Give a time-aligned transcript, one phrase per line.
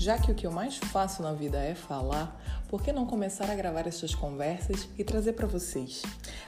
[0.00, 2.34] Já que o que eu mais faço na vida é falar,
[2.70, 6.00] por que não começar a gravar essas conversas e trazer para vocês?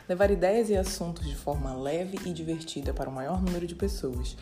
[0.09, 4.39] Levar ideias e assuntos de forma leve e divertida para o maior número de pessoas.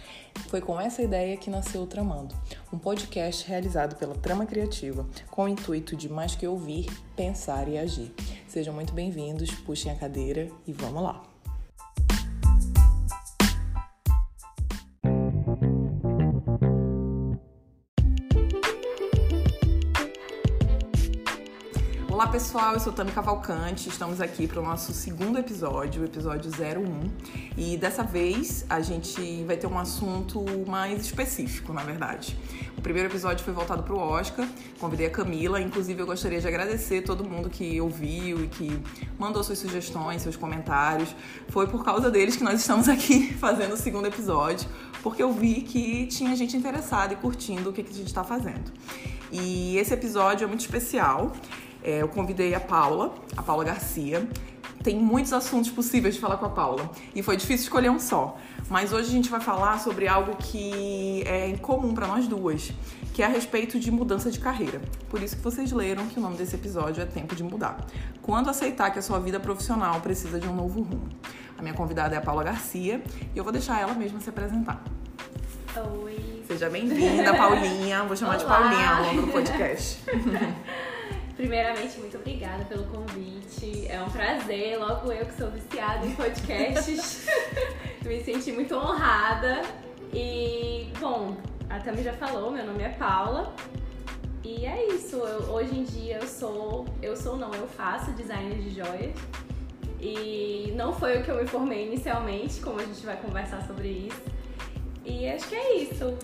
[0.46, 2.36] Foi com essa ideia que nasceu o Tramando,
[2.72, 7.78] um podcast realizado pela Trama Criativa, com o intuito de mais que ouvir, pensar e
[7.78, 8.14] agir.
[8.46, 11.29] Sejam muito bem-vindos, puxem a cadeira e vamos lá!
[22.30, 27.10] Pessoal, eu sou Tami Cavalcante, estamos aqui para o nosso segundo episódio, o episódio 01.
[27.58, 32.38] E dessa vez a gente vai ter um assunto mais específico, na verdade.
[32.78, 34.46] O primeiro episódio foi voltado para o Oscar,
[34.78, 38.80] convidei a Camila, inclusive eu gostaria de agradecer todo mundo que ouviu e que
[39.18, 41.12] mandou suas sugestões, seus comentários.
[41.48, 44.68] Foi por causa deles que nós estamos aqui fazendo o segundo episódio,
[45.02, 48.22] porque eu vi que tinha gente interessada e curtindo o que, que a gente está
[48.22, 48.70] fazendo.
[49.32, 51.32] E esse episódio é muito especial.
[51.82, 54.28] É, eu convidei a Paula, a Paula Garcia.
[54.82, 58.38] Tem muitos assuntos possíveis de falar com a Paula e foi difícil escolher um só.
[58.68, 62.72] Mas hoje a gente vai falar sobre algo que é incomum para nós duas,
[63.12, 64.80] que é a respeito de mudança de carreira.
[65.10, 67.84] Por isso que vocês leram que o nome desse episódio é Tempo de Mudar.
[68.22, 71.08] Quando aceitar que a sua vida profissional precisa de um novo rumo.
[71.58, 73.02] A minha convidada é a Paula Garcia
[73.34, 74.82] e eu vou deixar ela mesma se apresentar.
[76.02, 76.42] Oi.
[76.48, 78.02] Seja bem-vinda, Paulinha.
[78.04, 78.38] Vou chamar Olá.
[78.38, 80.02] de Paulinha ao longo do podcast.
[81.40, 83.86] Primeiramente, muito obrigada pelo convite.
[83.88, 87.26] É um prazer, logo eu que sou viciada em podcasts.
[88.04, 89.62] Me senti muito honrada.
[90.12, 91.34] E, bom,
[91.70, 93.54] a Tami já falou, meu nome é Paula.
[94.44, 98.54] E é isso, eu- hoje em dia eu sou, eu sou não, eu faço design
[98.56, 99.14] de joias.
[99.98, 103.88] E não foi o que eu me formei inicialmente, como a gente vai conversar sobre
[103.88, 104.20] isso.
[105.06, 106.18] E acho que é isso.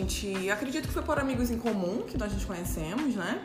[0.00, 3.40] Gente acredita que foi por amigos em comum que nós nos conhecemos, né?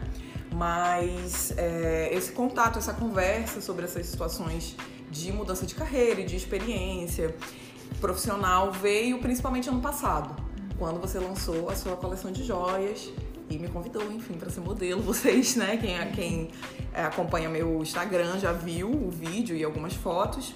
[0.54, 4.76] Mas é, esse contato, essa conversa sobre essas situações
[5.12, 7.36] de mudança de carreira e de experiência
[8.00, 10.36] profissional veio principalmente ano passado,
[10.78, 13.12] quando você lançou a sua coleção de joias
[13.50, 15.02] e me convidou, enfim, para ser modelo.
[15.04, 15.78] Vocês, né?
[15.78, 16.52] Quem, quem
[16.94, 20.54] é, acompanha meu Instagram já viu o vídeo e algumas fotos.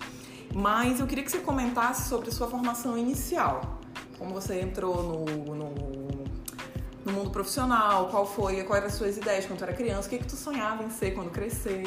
[0.54, 3.79] Mas eu queria que você comentasse sobre sua formação inicial.
[4.20, 5.26] Como você entrou no,
[5.56, 5.74] no,
[7.06, 10.10] no mundo profissional, qual foi, quais eram as suas ideias quando tu era criança, o
[10.10, 11.84] que, que tu sonhava em ser quando crescer?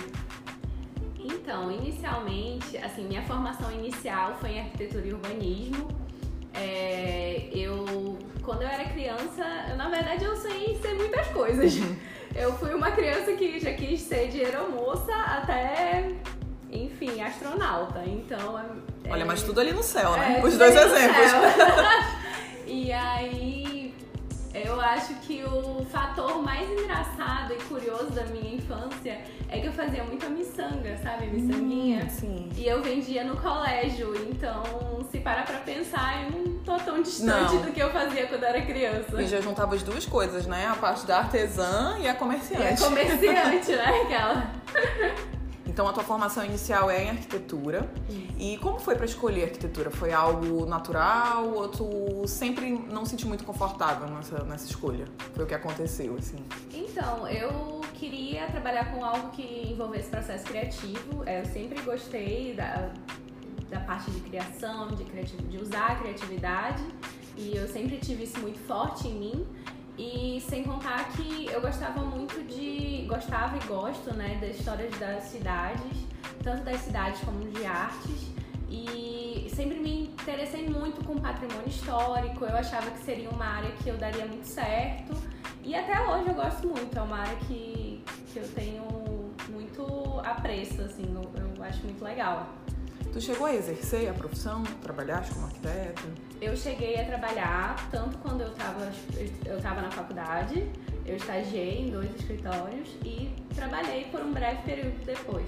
[1.19, 5.89] Então, inicialmente, assim, minha formação inicial foi em arquitetura e urbanismo.
[6.55, 11.75] É, eu, quando eu era criança, eu, na verdade eu sonhei em ser muitas coisas.
[12.35, 16.17] Eu fui uma criança que já quis ser de aeromoça até,
[16.73, 18.03] enfim, astronauta.
[18.07, 20.39] Então, é- Olha, é- mas tudo ali no céu, né?
[20.41, 21.33] é, Os dois exemplos.
[22.67, 23.95] e aí,
[24.55, 29.73] eu acho que o fator mais engraçado e curioso da minha infância é que eu
[29.73, 31.27] fazia muita miçanga, sabe?
[31.27, 32.09] Miçanguinha.
[32.09, 32.49] Sim.
[32.57, 34.63] E eu vendia no colégio, então
[35.11, 37.63] se parar pra pensar, eu não tô tão distante Não.
[37.63, 39.21] do que eu fazia quando era criança.
[39.21, 40.67] E já juntava as duas coisas, né?
[40.69, 42.81] A parte da artesã e a E é comerciante.
[42.83, 43.85] comerciante, né?
[44.05, 44.51] Aquela.
[45.67, 47.89] Então a tua formação inicial é em arquitetura.
[48.39, 49.91] E como foi pra escolher arquitetura?
[49.91, 55.05] Foi algo natural ou tu sempre não se sentiu muito confortável nessa, nessa escolha?
[55.35, 56.39] Foi o que aconteceu, assim.
[56.73, 61.23] Então, eu queria trabalhar com algo que envolvesse processo criativo.
[61.25, 62.91] É, Eu sempre gostei da,
[63.71, 66.83] da parte de criação, de, criativo, de usar a criatividade.
[67.37, 69.47] E eu sempre tive isso muito forte em mim.
[69.97, 72.92] E sem contar que eu gostava muito de.
[73.13, 76.07] Gostava e gosto, né, das histórias das cidades,
[76.43, 78.33] tanto das cidades como de artes.
[78.71, 82.45] E sempre me interessei muito com patrimônio histórico.
[82.45, 85.13] Eu achava que seria uma área que eu daria muito certo.
[85.63, 88.03] E até hoje eu gosto muito, é uma área que,
[88.33, 88.83] que eu tenho
[89.51, 92.49] muito apreço, assim, eu, eu acho muito legal.
[93.13, 94.63] Tu chegou a exercer a profissão?
[94.83, 96.03] Trabalhaste como arquiteta?
[96.41, 98.91] Eu cheguei a trabalhar tanto quando eu estava
[99.45, 100.67] eu tava na faculdade,
[101.05, 105.47] eu estagiei em dois escritórios e trabalhei por um breve período depois.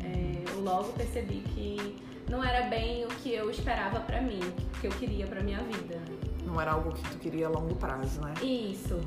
[0.00, 1.96] É, eu logo percebi que
[2.28, 5.60] não era bem o que eu esperava pra mim, o que eu queria pra minha
[5.62, 6.00] vida.
[6.44, 8.34] Não era algo que tu queria a longo prazo, né?
[8.42, 9.00] Isso.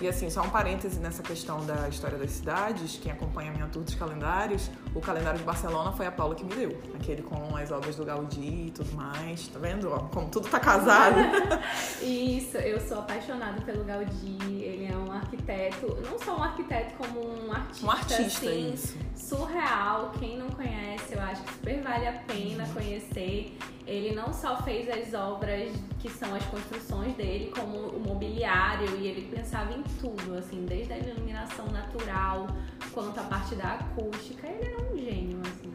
[0.00, 3.66] E assim, só um parêntese nessa questão da história das cidades, quem acompanha a minha
[3.66, 6.80] tour dos calendários, o calendário de Barcelona foi a Paula que me deu.
[6.94, 9.48] Aquele com as obras do Gaudí e tudo mais.
[9.48, 9.90] Tá vendo?
[9.90, 11.16] Ó, como tudo tá casado.
[12.02, 14.38] Isso, eu sou apaixonada pelo Gaudí.
[14.62, 17.86] Ele é um arquiteto, não só um arquiteto, como um artista.
[17.86, 18.96] Um artista, assim, isso.
[19.14, 20.12] Surreal.
[20.18, 22.72] Quem não conhece, eu acho que super vale a pena Uhum.
[22.74, 23.56] conhecer.
[23.86, 29.06] Ele não só fez as obras que são as construções dele, como o mobiliário, e
[29.06, 32.48] ele pensava em tudo, assim, desde a iluminação natural
[32.92, 34.46] quanto a parte da acústica.
[34.46, 35.72] Ele era um gênio, assim.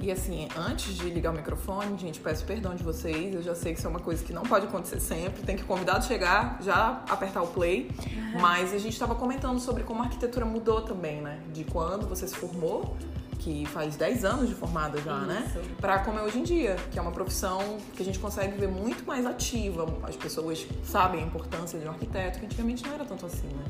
[0.00, 3.34] E assim, antes de ligar o microfone, gente, peço perdão de vocês.
[3.34, 5.42] Eu já sei que isso é uma coisa que não pode acontecer sempre.
[5.44, 7.88] Tem que o convidado chegar, já apertar o play.
[8.40, 11.40] Mas a gente estava comentando sobre como a arquitetura mudou também, né?
[11.52, 12.96] De quando você se formou,
[13.38, 15.44] que faz 10 anos de formada já, né?
[15.46, 15.60] Isso.
[15.80, 18.68] Pra como é hoje em dia, que é uma profissão que a gente consegue ver
[18.68, 19.86] muito mais ativa.
[20.02, 23.64] As pessoas sabem a importância de um arquiteto, que antigamente não era tanto assim, né?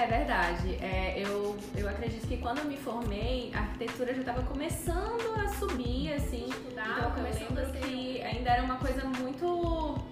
[0.00, 0.78] É verdade.
[0.80, 5.46] É, eu, eu acredito que quando eu me formei, a arquitetura já estava começando a
[5.48, 6.48] subir, assim.
[6.68, 8.22] Estava começando a ser.
[8.22, 10.02] Ainda era uma coisa muito.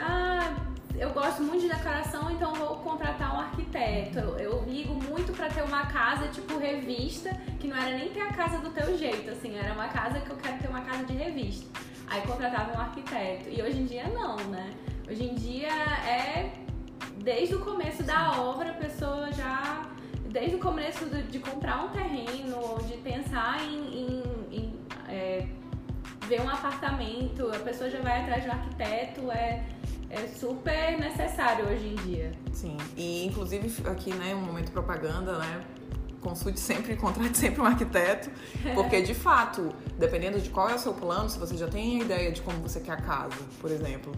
[0.00, 0.52] Ah,
[0.98, 4.18] eu gosto muito de decoração, então vou contratar um arquiteto.
[4.18, 8.22] Eu, eu ligo muito pra ter uma casa tipo revista, que não era nem ter
[8.22, 11.04] a casa do teu jeito, assim, era uma casa que eu quero ter uma casa
[11.04, 11.66] de revista.
[12.08, 13.48] Aí contratava um arquiteto.
[13.48, 14.74] E hoje em dia não, né?
[15.08, 16.66] Hoje em dia é
[17.26, 19.82] desde o começo da obra a pessoa já.
[20.30, 24.74] Desde o começo do- de comprar um terreno, de pensar em, em- em,
[25.08, 25.46] é,
[26.28, 29.64] ver um apartamento, a pessoa já vai atrás de um arquiteto, é,
[30.10, 32.32] é super necessário hoje em dia.
[32.52, 32.76] Sim.
[32.96, 35.64] E inclusive aqui, né, um momento propaganda, né?
[36.20, 38.30] Consulte sempre, contrate sempre um arquiteto,
[38.74, 42.04] porque de fato, dependendo de qual é o seu plano, se você já tem a
[42.04, 44.12] ideia de como você quer a casa, por exemplo,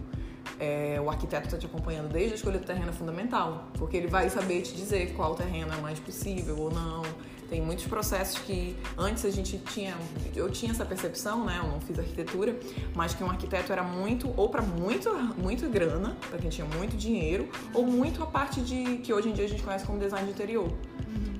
[0.59, 4.07] é, o arquiteto está te acompanhando desde a escolha do terreno é fundamental, porque ele
[4.07, 7.03] vai saber te dizer qual terreno é mais possível ou não.
[7.49, 9.97] Tem muitos processos que antes a gente tinha,
[10.35, 11.57] eu tinha essa percepção, né?
[11.57, 12.55] Eu não fiz arquitetura,
[12.93, 16.95] mas que um arquiteto era muito ou para muito muito grana, para quem tinha muito
[16.95, 20.27] dinheiro, ou muito a parte de que hoje em dia a gente conhece como design
[20.27, 20.71] de interior.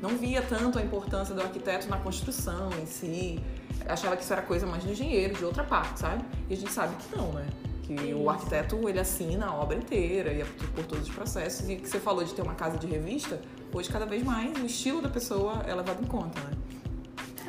[0.02, 3.40] Não via tanto a importância do arquiteto na construção em si.
[3.86, 6.24] Achava que isso era coisa mais do engenheiro, de outra parte, sabe?
[6.50, 7.46] E a gente sabe que não, né?
[7.90, 8.30] Que o Isso.
[8.30, 11.68] arquiteto, ele assina a obra inteira e é por todos os processos.
[11.68, 13.42] E que você falou de ter uma casa de revista,
[13.74, 16.52] hoje cada vez mais o estilo da pessoa é levado em conta, né?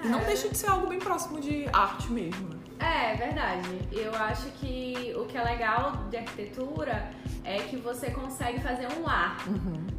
[0.02, 2.56] E não deixa de ser algo bem próximo de arte mesmo, né?
[2.78, 3.68] É, verdade.
[3.92, 7.10] Eu acho que o que é legal de arquitetura
[7.44, 9.36] é que você consegue fazer um lar.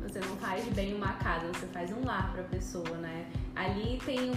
[0.01, 3.27] Você não faz bem uma casa, você faz um lar pra pessoa, né?
[3.55, 4.31] Ali tem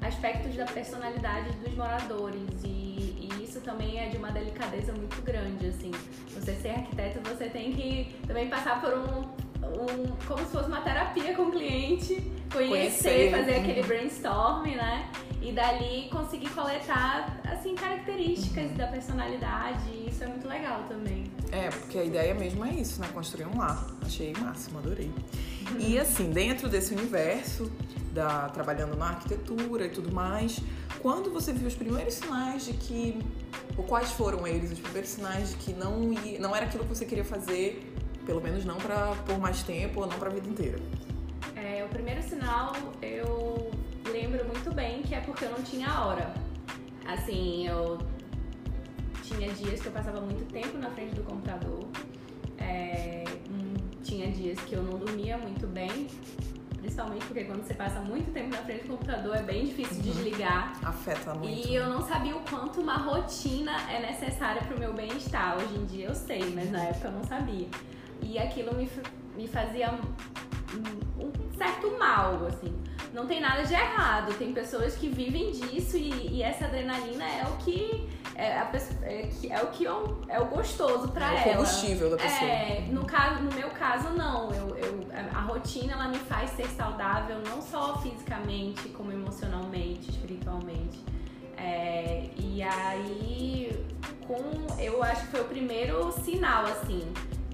[0.00, 2.89] aspectos da personalidade dos moradores e
[3.60, 5.92] isso também é de uma delicadeza muito grande, assim.
[6.34, 9.20] Você ser arquiteto, você tem que também passar por um,
[9.66, 12.14] um como se fosse uma terapia com o cliente,
[12.52, 13.60] conhecer, Conhecer, fazer uhum.
[13.60, 15.10] aquele brainstorm, né?
[15.42, 19.90] E dali conseguir coletar, assim, características da personalidade.
[19.90, 21.24] E isso é muito legal também.
[21.52, 23.08] É, porque a ideia mesmo é isso, né?
[23.12, 23.86] Construir um lar.
[24.04, 25.10] Achei máximo, adorei.
[25.78, 27.70] E assim, dentro desse universo,
[28.10, 30.60] da, trabalhando na arquitetura e tudo mais,
[31.00, 33.18] quando você viu os primeiros sinais de que.
[33.76, 36.90] Ou quais foram eles, os primeiros sinais de que não, ia, não era aquilo que
[36.90, 37.94] você queria fazer,
[38.26, 40.78] pelo menos não pra, por mais tempo ou não pra vida inteira?
[41.56, 43.70] É, o primeiro sinal eu
[44.10, 46.34] lembro muito bem que é porque eu não tinha hora.
[47.06, 47.98] Assim, eu
[49.22, 51.86] tinha dias que eu passava muito tempo na frente do computador.
[52.58, 56.08] É, hum, tinha dias que eu não dormia muito bem.
[56.80, 60.72] Principalmente porque quando você passa muito tempo na frente do computador é bem difícil desligar.
[60.82, 61.68] Afeta muito.
[61.68, 65.56] E eu não sabia o quanto uma rotina é necessária pro meu bem-estar.
[65.58, 67.68] Hoje em dia eu sei, mas na época eu não sabia.
[68.22, 68.88] E aquilo me,
[69.36, 72.74] me fazia um, certo mal, assim.
[73.12, 74.32] Não tem nada de errado.
[74.38, 78.70] Tem pessoas que vivem disso e, e essa adrenalina é o que é, a
[79.02, 81.52] é, é o que eu- é o gostoso pra é o ela.
[81.56, 82.50] combustível da pessoa.
[82.50, 84.50] É, no, caso, no meu caso, não.
[84.52, 85.00] Eu, eu-
[85.34, 91.04] a rotina ela me faz ser saudável, não só fisicamente, como emocionalmente, espiritualmente.
[91.56, 93.84] É, e aí,
[94.26, 97.02] com, eu acho que foi o primeiro sinal, assim,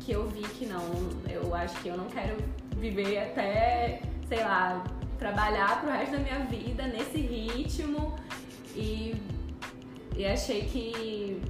[0.07, 0.85] que eu vi que não,
[1.29, 2.37] eu acho que eu não quero
[2.77, 4.85] viver até, sei lá,
[5.19, 8.15] trabalhar pro resto da minha vida nesse ritmo.
[8.77, 9.17] E,
[10.17, 11.43] e achei que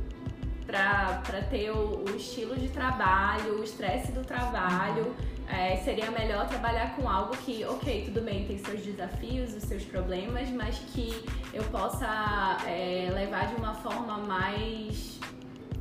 [0.67, 5.15] pra, ter o, o estilo de trabalho, o estresse do trabalho,
[5.49, 9.85] é, seria melhor trabalhar com algo que, ok, tudo bem, tem seus desafios, os seus
[9.85, 15.21] problemas, mas que eu possa é, levar de uma forma mais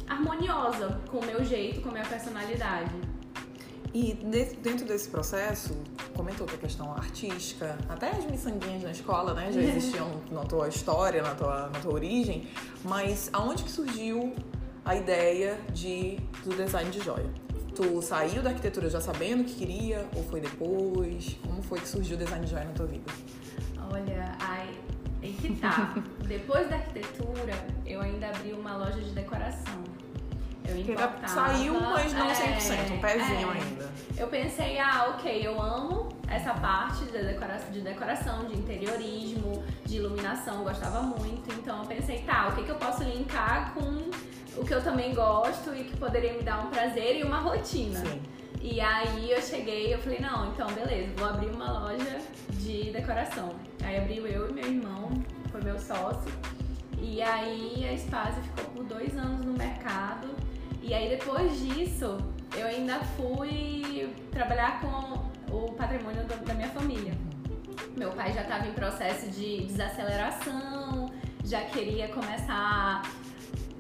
[0.08, 2.92] harmoniosa com o meu jeito, com a minha personalidade.
[3.94, 5.74] E de- dentro desse processo,
[6.16, 10.68] comentou que a questão artística, até as miçanguinhas na escola, né, já existiam na tua
[10.68, 12.48] história, na tua, na tua origem,
[12.84, 14.36] mas aonde que surgiu
[14.84, 17.30] a ideia de, do design de joia?
[17.74, 21.38] Tu saiu da arquitetura já sabendo o que queria ou foi depois?
[21.46, 23.12] Como foi que surgiu o design de joia na tua vida?
[23.92, 24.70] Olha, ai,
[25.26, 25.94] aí que tá.
[26.26, 27.54] Depois da arquitetura,
[27.86, 29.84] eu ainda abri uma loja de decoração.
[30.68, 33.54] Eu importava, saiu, mas não 100%, um pezinho é.
[33.54, 33.90] ainda.
[34.18, 39.98] Eu pensei, ah, ok, eu amo essa parte de decoração, de decoração, de interiorismo, de
[39.98, 41.54] iluminação, gostava muito.
[41.54, 44.10] Então eu pensei, tá, o que, que eu posso linkar com
[44.60, 48.00] o que eu também gosto e que poderia me dar um prazer e uma rotina.
[48.00, 48.22] Sim.
[48.68, 52.18] E aí eu cheguei eu falei, não, então beleza, vou abrir uma loja
[52.54, 53.54] de decoração.
[53.84, 55.10] Aí abriu eu e meu irmão,
[55.52, 56.32] foi meu sócio.
[57.00, 60.30] E aí a Spazio ficou por dois anos no mercado.
[60.82, 62.18] E aí depois disso,
[62.58, 67.14] eu ainda fui trabalhar com o patrimônio da minha família.
[67.96, 71.12] Meu pai já estava em processo de desaceleração,
[71.44, 73.04] já queria começar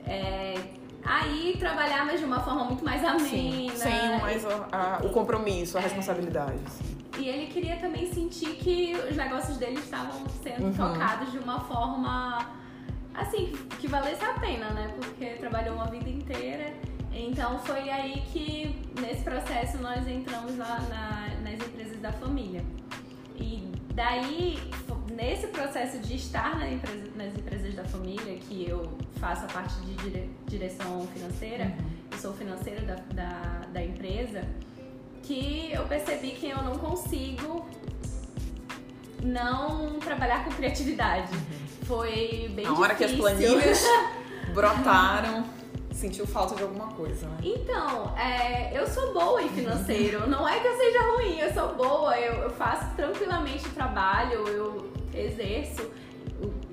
[0.05, 0.44] é,
[1.15, 3.19] a ir trabalhar, mas de uma forma muito mais amena.
[3.29, 5.83] Sim, sem mais a- a- o compromisso, a É.
[5.83, 6.59] responsabilidade.
[6.65, 6.95] assim.
[7.17, 10.73] E ele queria também sentir que os negócios dele estavam sendo Uhum.
[10.73, 12.45] tocados de uma forma
[13.13, 14.93] assim, que- que valesse a pena, né?
[14.97, 16.73] Porque trabalhou uma vida inteira.
[17.13, 22.61] Então foi aí que nesse processo nós entramos lá na- nas empresas da família.
[23.37, 24.59] E daí,
[25.13, 28.89] nesse processo de estar na empresa- nas empresas da família, que eu
[29.19, 31.75] faço a parte de dire- direção financeira,
[32.11, 34.41] eu sou financeira da, da, da empresa,
[35.23, 37.65] que eu percebi que eu não consigo
[39.23, 41.31] não trabalhar com criatividade.
[41.83, 43.35] Foi bem Na hora que as difícil.
[43.37, 43.83] planilhas
[44.53, 45.45] brotaram,
[45.95, 47.37] sentiu falta de alguma coisa, né?
[47.41, 50.29] Então, é, eu sou boa em financeiro.
[50.29, 52.17] Não é que eu seja ruim, eu sou boa.
[52.19, 55.89] Eu, eu faço tranquilamente o trabalho, eu exerço.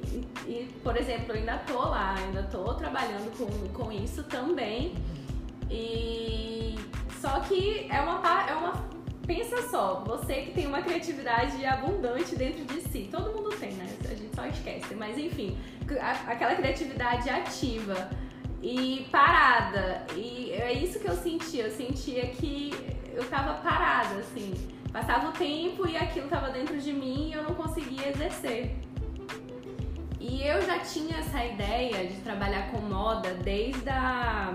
[0.07, 4.95] E, e, por exemplo, eu ainda tô lá, ainda tô trabalhando com, com isso também.
[5.71, 6.77] E
[7.21, 8.93] só que é uma é uma
[9.25, 13.09] pensa só, você que tem uma criatividade abundante dentro de si.
[13.11, 13.87] Todo mundo tem, né?
[14.05, 15.57] A gente só esquece, mas enfim,
[16.27, 18.11] aquela criatividade ativa
[18.63, 20.07] e parada.
[20.15, 21.65] E é isso que eu sentia.
[21.65, 22.73] Eu sentia que
[23.13, 24.55] eu tava parada, assim.
[24.93, 28.77] Passava o tempo e aquilo tava dentro de mim e eu não conseguia exercer.
[30.21, 34.53] E eu já tinha essa ideia de trabalhar com moda desde a...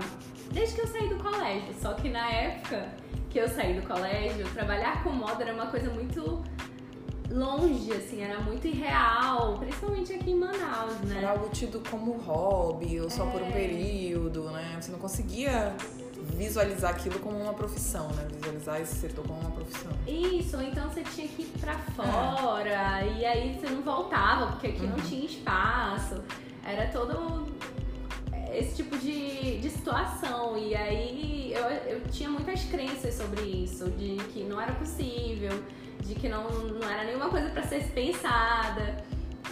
[0.50, 1.74] desde que eu saí do colégio.
[1.78, 2.88] Só que na época
[3.28, 6.42] que eu saí do colégio, trabalhar com moda era uma coisa muito
[7.30, 11.18] longe, assim, era muito irreal, principalmente aqui em Manaus, né?
[11.18, 13.50] Era algo tido como hobby ou só por um É.
[13.50, 14.76] período, né?
[14.80, 15.74] Você não conseguia
[16.36, 18.26] visualizar aquilo como uma profissão, né?
[18.34, 19.90] Visualizar esse setor como uma profissão.
[20.06, 24.68] Isso, ou então você tinha que ir pra fora e aí você não voltava porque
[24.68, 25.02] aqui não Uhum.
[25.02, 26.22] tinha espaço.
[26.64, 27.46] Era todo
[28.52, 30.56] esse tipo de, de situação.
[30.56, 35.62] E aí eu, eu tinha muitas crenças sobre isso, de que não era possível,
[36.08, 38.96] de que não, não era nenhuma coisa pra ser pensada.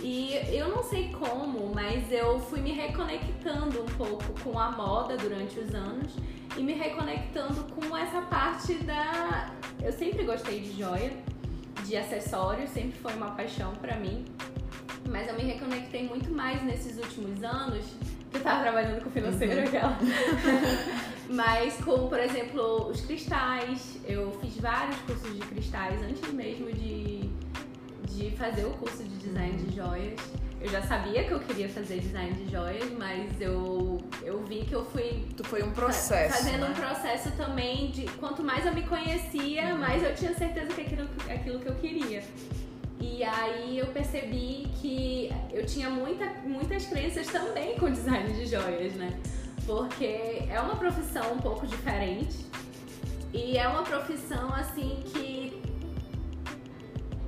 [0.01, 5.17] E eu não sei como, mas eu fui me reconectando um pouco com a moda
[5.17, 6.13] durante os anos
[6.57, 9.51] e me reconectando com essa parte da.
[9.83, 11.13] Eu sempre gostei de joia,
[11.85, 14.25] de acessórios, sempre foi uma paixão pra mim.
[15.11, 17.85] Mas eu me reconectei muito mais nesses últimos anos,
[18.31, 19.99] que eu tava trabalhando com financeiro aquela.
[21.29, 23.99] Mas com, por exemplo, os cristais.
[24.07, 27.29] Eu fiz vários cursos de cristais antes mesmo de,
[28.15, 30.21] de fazer o curso de design de joias.
[30.61, 34.73] Eu já sabia que eu queria fazer design de joias, mas eu, eu vi que
[34.75, 36.71] eu fui Tu foi um processo, fazendo né?
[36.71, 39.79] um processo também de quanto mais eu me conhecia, Uhum.
[39.79, 42.23] mais eu tinha certeza que aquilo, aquilo que eu queria.
[43.09, 48.95] E aí eu percebi que eu tinha muita, muitas crenças também com design de joias,
[48.95, 49.11] né?
[49.65, 52.45] Porque é uma profissão um pouco diferente
[53.33, 55.63] e é uma profissão assim que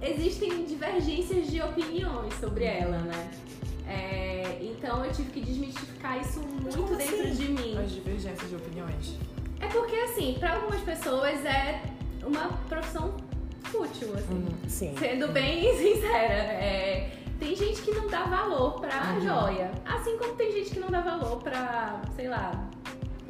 [0.03, 3.31] existem divergências de opiniões sobre ela, né?
[3.87, 7.35] É, então eu tive que desmistificar isso muito dentro assim?
[7.35, 7.79] de mim.
[7.79, 9.17] As divergências de opiniões.
[9.61, 11.83] É porque, assim, pra algumas pessoas é
[12.23, 13.17] uma profissão
[13.71, 14.35] fútil, assim.
[14.35, 14.95] Uhum, Sim.
[14.99, 16.35] Sendo bem sincera.
[16.35, 19.21] É, tem gente que não dá valor pra Uhum.
[19.21, 19.71] joia.
[19.87, 22.69] Assim como tem gente que não dá valor pra, sei lá,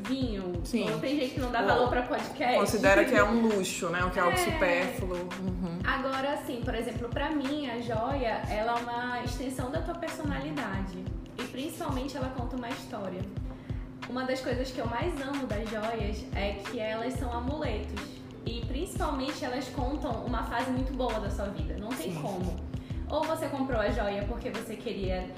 [0.01, 0.53] vinho.
[0.65, 0.91] Sim.
[0.91, 2.59] Ou tem gente que não dá Ou valor pra podcast.
[2.59, 4.03] Considera que é um luxo, né?
[4.05, 4.45] O que é algo É.
[4.45, 5.17] supérfluo.
[5.41, 5.79] Uhum.
[5.85, 11.05] Agora, assim, por exemplo, pra mim, a joia, ela é uma extensão da tua personalidade.
[11.39, 13.21] E principalmente ela conta uma história.
[14.09, 18.01] Uma das coisas que eu mais amo das joias é que elas são amuletos.
[18.49, 21.77] E principalmente elas contam uma fase muito boa da sua vida.
[21.79, 22.23] Não tem Sim.
[22.23, 22.57] como.
[23.11, 25.29] Ou você comprou a joia porque você queria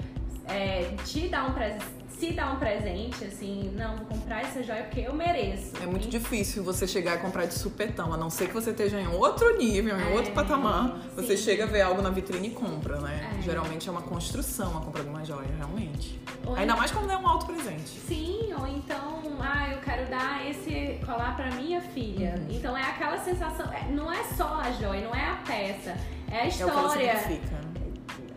[0.47, 4.83] é, te dar um presente, se dar um presente, assim, não, vou comprar essa joia
[4.83, 5.71] porque eu mereço.
[5.81, 8.69] É muito E- difícil você chegar e comprar de supetão, a não ser que você
[8.69, 10.99] esteja em outro nível, em É, outro patamar.
[11.15, 11.43] Você sim.
[11.43, 13.31] chega a ver algo na vitrine e compra, né?
[13.39, 13.41] É.
[13.41, 16.19] Geralmente é uma construção a compra de uma joia, realmente.
[16.45, 17.89] ou Ainda mais quando é um alto presente.
[18.07, 22.35] Sim, ou então, ah, eu quero dar esse colar pra minha filha.
[22.37, 22.55] Uhum.
[22.55, 25.97] Então é aquela sensação, é- não é só a joia, não é a peça,
[26.29, 27.17] é a É o que ela história.
[27.19, 27.70] significa.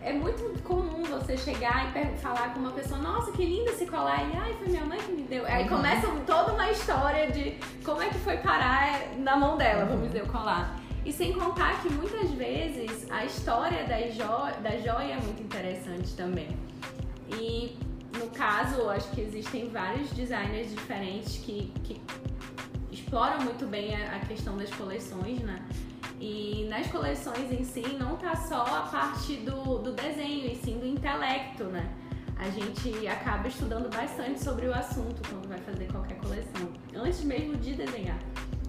[0.05, 4.21] É muito comum você chegar e falar com uma pessoa, nossa, que lindo esse colar.
[4.29, 5.43] E, ai, foi minha mãe que me deu.
[5.47, 5.69] Aí Uhum.
[5.69, 10.21] começa toda uma história de como é que foi parar na mão dela, vamos dizer,
[10.23, 10.79] o colar.
[11.03, 16.13] E sem contar que muitas vezes a história da, jo da joia é muito interessante
[16.15, 16.49] também.
[17.41, 17.75] E
[18.19, 21.99] no caso, acho que existem vários designers diferentes que, que
[22.91, 25.59] exploram muito bem a, a questão das coleções, né?
[26.19, 30.79] E nas coleções em si não tá só a parte do, do desenho, e sim
[30.79, 31.91] do intelecto, né?
[32.37, 36.69] A gente acaba estudando bastante sobre o assunto quando vai fazer qualquer coleção.
[36.93, 38.19] Antes mesmo de desenhar.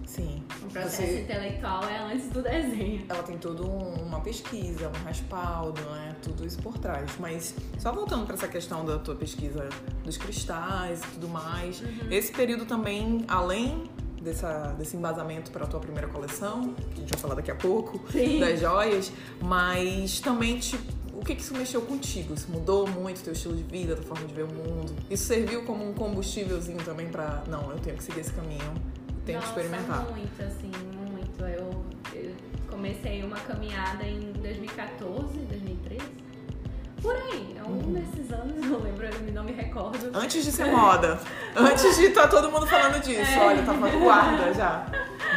[0.05, 0.41] Sim.
[0.63, 3.05] O processo Você- intelectual é antes do desenho.
[3.09, 6.15] Ela tem toda um- uma pesquisa, um respaldo, né?
[6.21, 7.11] Tudo isso por trás.
[7.19, 9.67] Mas só voltando para essa questão da tua pesquisa
[10.05, 12.07] dos cristais e tudo mais, Uhum.
[12.09, 13.83] esse período também, além
[14.21, 17.55] dessa, desse embasamento para a tua primeira coleção, que a gente vai falar daqui a
[17.55, 18.39] pouco, Sim.
[18.39, 20.77] das joias, mas também te,
[21.13, 22.33] o que que isso mexeu contigo?
[22.33, 24.93] Isso mudou muito teu estilo de vida, tua forma de ver o mundo?
[25.09, 28.73] Isso serviu como um combustívelzinho também para não, eu tenho que seguir esse caminho,
[29.25, 30.05] tenho Nossa, que experimentar.
[30.11, 31.43] muito, assim, muito.
[31.43, 31.83] Eu,
[32.13, 32.35] eu
[32.69, 36.27] comecei uma caminhada em 2014, 2013.
[37.01, 40.09] Por aí, é um desses anos, eu lembro, eu não me recordo.
[40.13, 41.19] Antes de ser moda.
[41.55, 43.31] Antes de estar todo mundo falando disso.
[43.31, 43.39] É.
[43.45, 44.85] Olha, tá falando guarda já.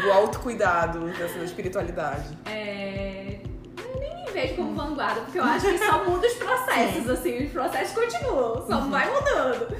[0.02, 2.36] Do autocuidado, dessa espiritualidade.
[2.46, 3.40] É,
[3.78, 7.44] eu nem me vejo como vanguarda, porque eu acho que só muda os processos, assim,
[7.44, 8.90] os processos continuam, só Uhum.
[8.90, 9.76] vai mudando.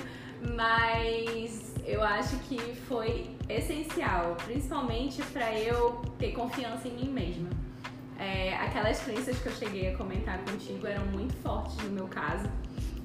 [0.56, 2.58] Mas eu acho que
[2.88, 7.48] foi essencial, principalmente pra eu ter confiança em mim mesma.
[8.20, 12.46] É, aquelas crenças que eu cheguei a comentar contigo eram muito fortes no meu caso.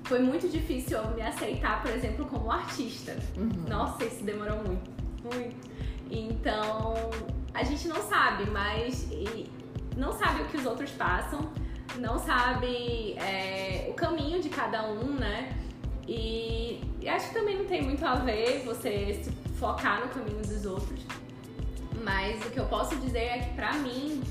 [0.03, 3.15] Foi muito difícil eu me aceitar, por exemplo, como artista.
[3.37, 3.49] Uhum.
[3.69, 4.91] Nossa, isso demorou muito,
[5.23, 5.55] muito.
[6.11, 6.95] Então,
[7.53, 9.49] a gente não sabe, mas e
[9.95, 11.49] não sabe o que os outros passam,
[11.97, 15.57] não sabe é, o caminho de cada um, né?
[16.05, 20.41] E, e acho que também não tem muito a ver você se focar no caminho
[20.41, 20.99] dos outros.
[22.03, 24.21] Mas o que eu posso dizer é que pra mim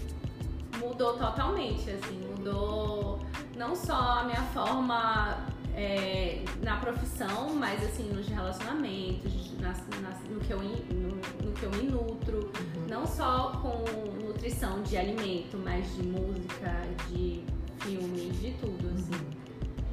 [0.85, 3.18] mudou totalmente, assim, mudou
[3.57, 5.38] não só a minha forma
[5.77, 11.62] é, na profissão, mas assim, nos relacionamentos, nas- nas- no, que eu, no, no que
[11.64, 12.51] eu me nutro,
[12.88, 13.85] não só com
[14.25, 16.70] nutrição de alimento, mas de música,
[17.09, 17.42] de
[17.81, 19.27] filme, de tudo, assim.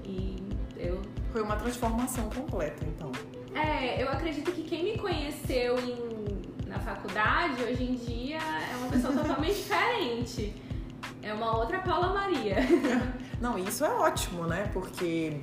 [0.05, 0.35] E
[0.77, 1.01] eu
[1.31, 3.11] Foi uma transformação completa, então.
[3.55, 8.87] é, eu acredito que quem me conheceu em- na faculdade, hoje em dia, é uma
[8.89, 10.53] pessoa totalmente diferente.
[11.21, 12.57] É uma outra Paula Maria.
[13.39, 14.69] Não, isso é ótimo, né?
[14.73, 15.39] Porque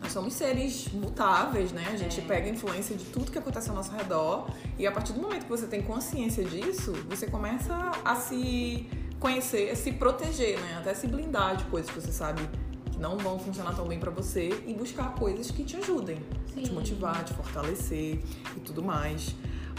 [0.00, 1.84] nós somos seres mutáveis, né?
[1.92, 2.22] A gente É.
[2.24, 5.44] pega a influência de tudo que acontece ao nosso redor e a partir do momento
[5.44, 8.88] que você tem consciência disso, você começa a se
[9.20, 10.76] conhecer, a se proteger, né?
[10.78, 12.42] Até se blindar de coisas que você sabe
[12.90, 16.16] que não vão funcionar tão bem pra você e buscar coisas que te ajudem,
[16.54, 16.72] te Sim.
[16.72, 18.22] motivar, te fortalecer
[18.56, 19.34] e tudo mais.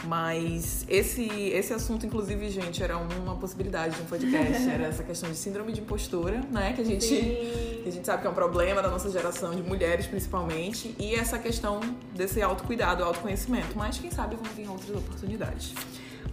[0.05, 4.69] Mas esse, esse assunto, inclusive, gente, era uma possibilidade de um podcast.
[4.69, 6.73] Era essa questão de síndrome de impostora, né?
[6.73, 9.63] Que a gente que a gente sabe que é um problema da nossa geração, de
[9.63, 11.79] mulheres principalmente, e essa questão
[12.13, 13.77] desse autocuidado, autoconhecimento.
[13.77, 15.73] Mas quem sabe vão vir outras oportunidades.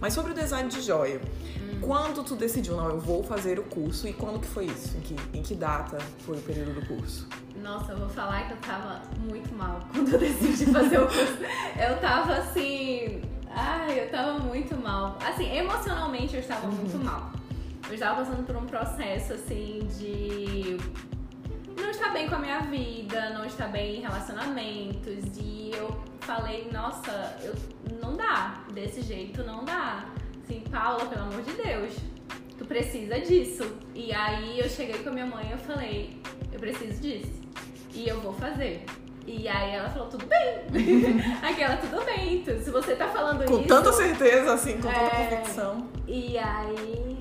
[0.01, 1.21] Mas sobre o design de joia,
[1.81, 4.97] quando tu decidiu, não, eu vou fazer o curso, e quando que foi isso?
[4.97, 7.27] Em que, em que data foi o período do curso?
[7.61, 11.37] Nossa, eu vou falar que eu tava muito mal quando eu decidi fazer o curso.
[11.79, 13.21] Eu tava assim.
[13.55, 15.17] Ai, eu tava muito mal.
[15.25, 17.31] Assim, emocionalmente eu estava muito mal.
[17.87, 20.77] Eu estava passando por um processo assim de
[21.81, 25.37] não estar bem com a minha vida, não estar bem em relacionamentos.
[25.37, 27.55] E eu falei, nossa, eu,
[28.01, 28.65] não dá.
[28.73, 30.05] Desse jeito não dá.
[30.43, 31.95] Assim, Paula, pelo amor de Deus,
[32.57, 33.77] tu precisa disso.
[33.93, 37.31] E aí eu cheguei com a minha mãe e eu falei, eu preciso disso.
[37.93, 38.83] E eu vou fazer.
[39.27, 41.19] E aí ela falou, tudo bem.
[41.41, 42.43] Aquela, tudo bem.
[42.43, 43.67] Tu, se você tá falando Com isso.
[43.67, 45.35] tanta certeza, assim, com tanta É.
[45.35, 45.87] convicção.
[46.07, 47.17] E aí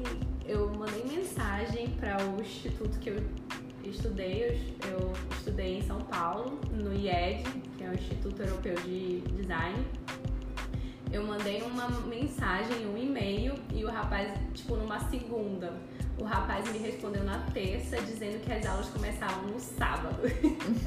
[0.47, 3.23] eu mandei mensagem para o instituto que eu
[3.85, 4.61] estudei.
[4.85, 7.43] Eu, eu estudei em São Paulo, no IED,
[7.79, 9.85] que é o Instituto Europeu de Design.
[11.11, 15.73] Eu mandei uma mensagem, um e-mail e o rapaz, tipo, numa segunda.
[16.19, 20.17] O rapaz me respondeu na terça dizendo que as aulas começavam no sábado.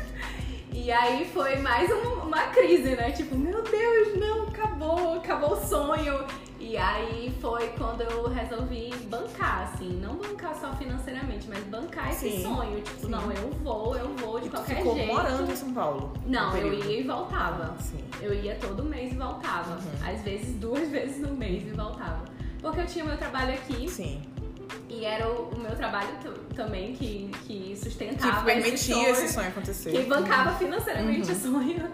[0.72, 3.12] e aí foi mais um, uma crise, né?
[3.12, 6.26] Tipo, meu Deus, não, acabou, acabou o sonho.
[6.60, 12.32] E aí foi quando eu resolvi bancar, assim, não bancar só financeiramente, mas bancar esse
[12.32, 12.44] Sim.
[12.44, 12.82] sonho.
[12.82, 13.10] Tipo, Sim.
[13.10, 15.14] não, eu vou, eu vou de e qualquer ficou jeito.
[15.14, 16.14] morando em São Paulo?
[16.26, 17.76] Não, eu ia e voltava.
[17.80, 18.04] Sim.
[18.22, 19.74] Eu ia todo mês e voltava.
[19.74, 20.10] Uhum.
[20.10, 22.26] Às vezes duas vezes no mês e voltava.
[22.62, 23.88] Porque eu tinha meu trabalho aqui.
[23.88, 24.22] Sim.
[24.90, 26.10] E era o, o meu trabalho
[26.56, 29.92] também que, que sustentava que permitia esse sonho, esse sonho acontecer.
[29.92, 30.58] Que bancava uhum.
[30.58, 31.38] financeiramente uhum.
[31.38, 31.90] o sonho.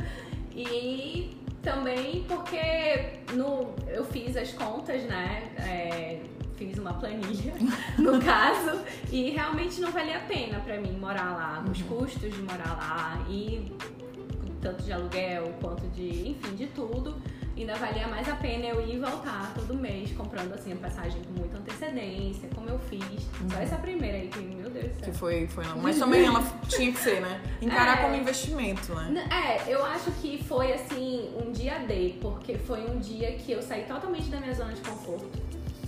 [0.55, 5.49] E também porque no, eu fiz as contas, né?
[5.57, 6.19] É,
[6.55, 7.53] fiz uma planilha,
[7.97, 11.65] no caso, e realmente não valia a pena para mim morar lá.
[11.69, 11.87] Os uhum.
[11.87, 13.71] custos de morar lá e
[14.61, 17.15] tanto de aluguel quanto de, enfim, de tudo
[17.61, 21.21] ainda valia mais a pena eu ir e voltar todo mês, comprando assim a passagem
[21.23, 23.03] com muita antecedência, como eu fiz.
[23.03, 23.49] Uhum.
[23.51, 25.11] Só essa primeira aí, que, meu Deus do céu.
[25.11, 25.77] Que foi, foi não.
[25.77, 27.41] Mas também ela tinha que ser, né?
[27.61, 29.27] Encarar é, como investimento, né?
[29.31, 33.61] É, eu acho que foi assim, um dia D, porque foi um dia que eu
[33.61, 35.39] saí totalmente da minha zona de conforto.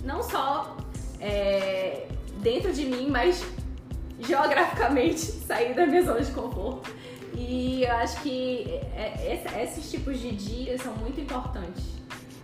[0.04, 0.76] Não só
[1.20, 2.06] é,
[2.42, 3.44] dentro de mim, mas
[4.20, 6.90] geograficamente saí da minha zona de conforto.
[7.34, 11.84] E eu acho que é, esses tipos de dias são muito importantes.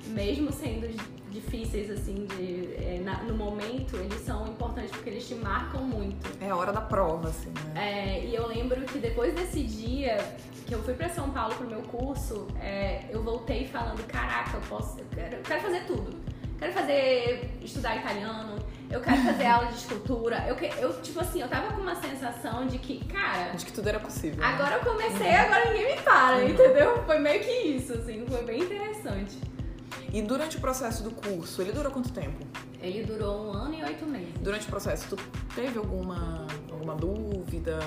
[0.07, 0.87] Mesmo sendo
[1.31, 6.31] difíceis, assim, de, é, no momento, eles são importantes porque eles te marcam muito.
[6.41, 8.21] É a hora da prova, assim, né?
[8.21, 10.19] É, e eu lembro que depois desse dia
[10.67, 14.61] que eu fui para São Paulo pro meu curso, é, eu voltei falando, caraca, eu
[14.63, 16.32] posso, eu quero, eu quero fazer tudo.
[16.63, 18.55] Quero fazer, estudar italiano,
[18.89, 20.45] eu quero fazer aula de escultura.
[20.47, 23.51] Eu, eu, tipo assim, eu tava com uma sensação de que, cara.
[23.51, 24.41] De que tudo era possível.
[24.45, 26.49] Agora eu comecei, agora ninguém me para, uhum.
[26.51, 27.03] entendeu?
[27.05, 29.39] Foi meio que isso, assim, foi bem interessante.
[30.13, 32.47] E durante o processo do curso, ele durou quanto tempo?
[32.81, 34.33] Ele durou um ano e oito meses.
[34.41, 35.17] Durante o processo, tu
[35.57, 37.81] teve alguma, alguma dúvida?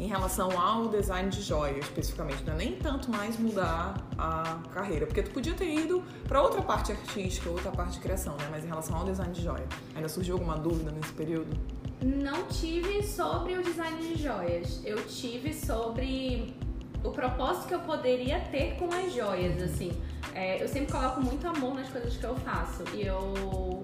[0.00, 5.04] Em relação ao design de joia especificamente, não é nem tanto mais mudar a carreira,
[5.06, 8.48] porque tu podia ter ido para outra parte artística, outra parte de criação, né?
[8.50, 11.54] Mas em relação ao design de joia, ainda surgiu alguma dúvida nesse período?
[12.02, 14.80] Não tive sobre o design de joias.
[14.86, 16.54] Eu tive sobre
[17.04, 19.92] o propósito que eu poderia ter com as joias, assim.
[20.34, 23.82] É, eu sempre coloco muito amor nas coisas que eu faço e eu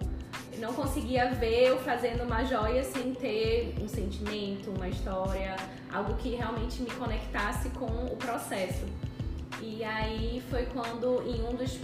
[0.58, 5.56] não conseguia ver eu fazendo uma joia sem ter um sentimento, uma história,
[5.92, 8.84] algo que realmente me conectasse com o processo.
[9.60, 11.78] E aí foi quando em um dos,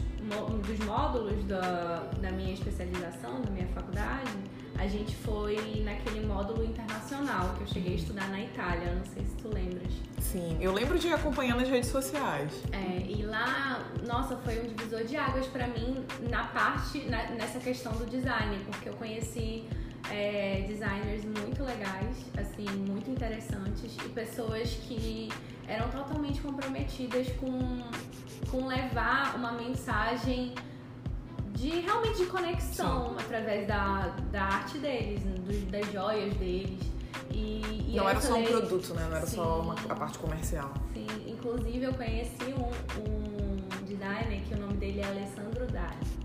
[0.50, 4.30] um dos módulos da, da minha especialização, da minha faculdade,
[4.78, 9.24] a gente foi naquele módulo internacional que eu cheguei a estudar na Itália, não sei
[9.24, 9.92] se tu lembras.
[10.20, 12.52] Sim, eu lembro de acompanhar nas redes sociais.
[12.72, 17.58] É, e lá, nossa, foi um divisor de águas para mim na parte, na, nessa
[17.58, 19.64] questão do design, porque eu conheci
[20.10, 25.28] é, designers muito legais, assim, muito interessantes e pessoas que
[25.68, 27.82] eram totalmente comprometidas com,
[28.50, 30.54] com levar uma mensagem
[31.52, 33.16] de realmente de conexão Sim.
[33.24, 36.80] através da, da arte deles, dos, das joias deles.
[37.30, 39.06] E, e não era só um produto, né?
[39.08, 40.72] Não era sim, só uma, a parte comercial.
[40.92, 46.22] Sim, inclusive eu conheci um, um designer que o nome dele é Alessandro Dari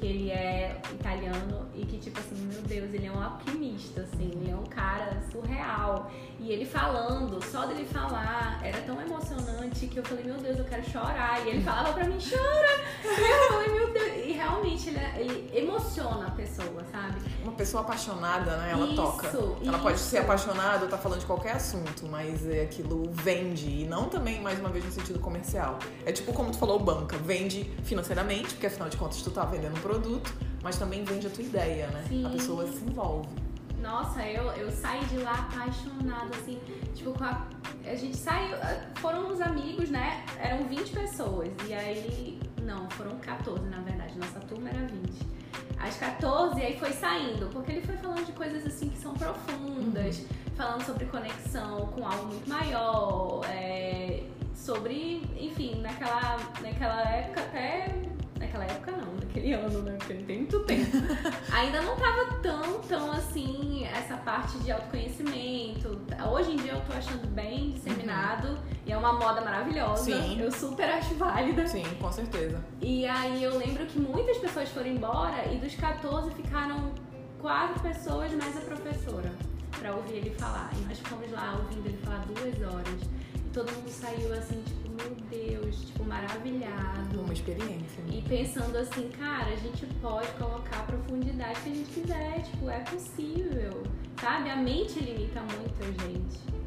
[0.00, 4.30] que ele é italiano e que, tipo assim, meu Deus, ele é um alquimista, assim,
[4.32, 6.10] ele é um cara surreal.
[6.42, 10.64] E ele falando, só dele falar, era tão emocionante que eu falei, meu Deus, eu
[10.64, 11.44] quero chorar.
[11.44, 12.80] E ele falava pra mim, chora!
[13.04, 14.26] E eu falei, meu Deus.
[14.26, 17.20] E realmente ele, ele emociona a pessoa, sabe?
[17.42, 18.70] Uma pessoa apaixonada, né?
[18.72, 19.26] Ela isso, toca.
[19.28, 19.78] Ela isso.
[19.82, 23.68] pode ser apaixonada ou tá falando de qualquer assunto, mas é aquilo vende.
[23.68, 25.78] E não também, mais uma vez, no sentido comercial.
[26.06, 27.18] É tipo como tu falou, banca.
[27.18, 31.30] Vende financeiramente, porque afinal de contas tu tá vendendo um produto, mas também vende a
[31.30, 32.02] tua ideia, né?
[32.08, 32.24] Sim.
[32.24, 33.49] A pessoa se envolve.
[33.80, 36.60] Nossa, eu, eu saí de lá apaixonada, assim,
[36.94, 37.46] tipo, com a,
[37.84, 38.56] a gente saiu,
[38.96, 40.24] foram uns amigos, né?
[40.38, 45.40] Eram 20 pessoas, e aí, não, foram 14 na verdade, nossa turma era 20.
[45.78, 50.18] Às 14, aí foi saindo, porque ele foi falando de coisas assim que são profundas,
[50.18, 50.26] uhum.
[50.54, 58.64] falando sobre conexão com algo muito maior, é, sobre, enfim, naquela, naquela época até Naquela
[58.64, 59.96] época não, naquele ano, né?
[59.98, 60.96] Porque tem muito tempo.
[61.52, 66.00] Ainda não tava tão, tão assim, essa parte de autoconhecimento.
[66.32, 68.58] Hoje em dia eu tô achando bem disseminado uhum.
[68.86, 70.04] e é uma moda maravilhosa.
[70.04, 70.40] Sim.
[70.40, 71.68] Eu super acho válida.
[71.68, 72.64] Sim, com certeza.
[72.80, 76.92] E aí eu lembro que muitas pessoas foram embora e dos 14 ficaram
[77.38, 79.30] quatro pessoas mais a professora
[79.78, 80.70] pra ouvir ele falar.
[80.78, 83.02] E nós ficamos lá ouvindo ele falar duas horas.
[83.34, 87.20] E todo mundo saiu assim, tipo, meu Deus, tipo, maravilhado.
[87.20, 88.02] Uma experiência.
[88.08, 92.68] E pensando assim, cara, a gente pode colocar a profundidade que a gente quiser, tipo,
[92.68, 93.82] é possível,
[94.20, 94.50] sabe?
[94.50, 96.60] A mente limita muito a gente.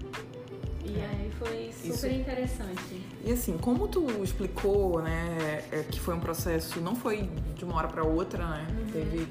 [0.86, 1.06] E é.
[1.06, 2.08] aí foi super Isso.
[2.08, 3.02] interessante.
[3.24, 7.76] E assim, como tu explicou, né, é que foi um processo, não foi de uma
[7.76, 8.68] hora para outra, né?
[8.70, 8.92] Uhum.
[8.92, 9.28] Teve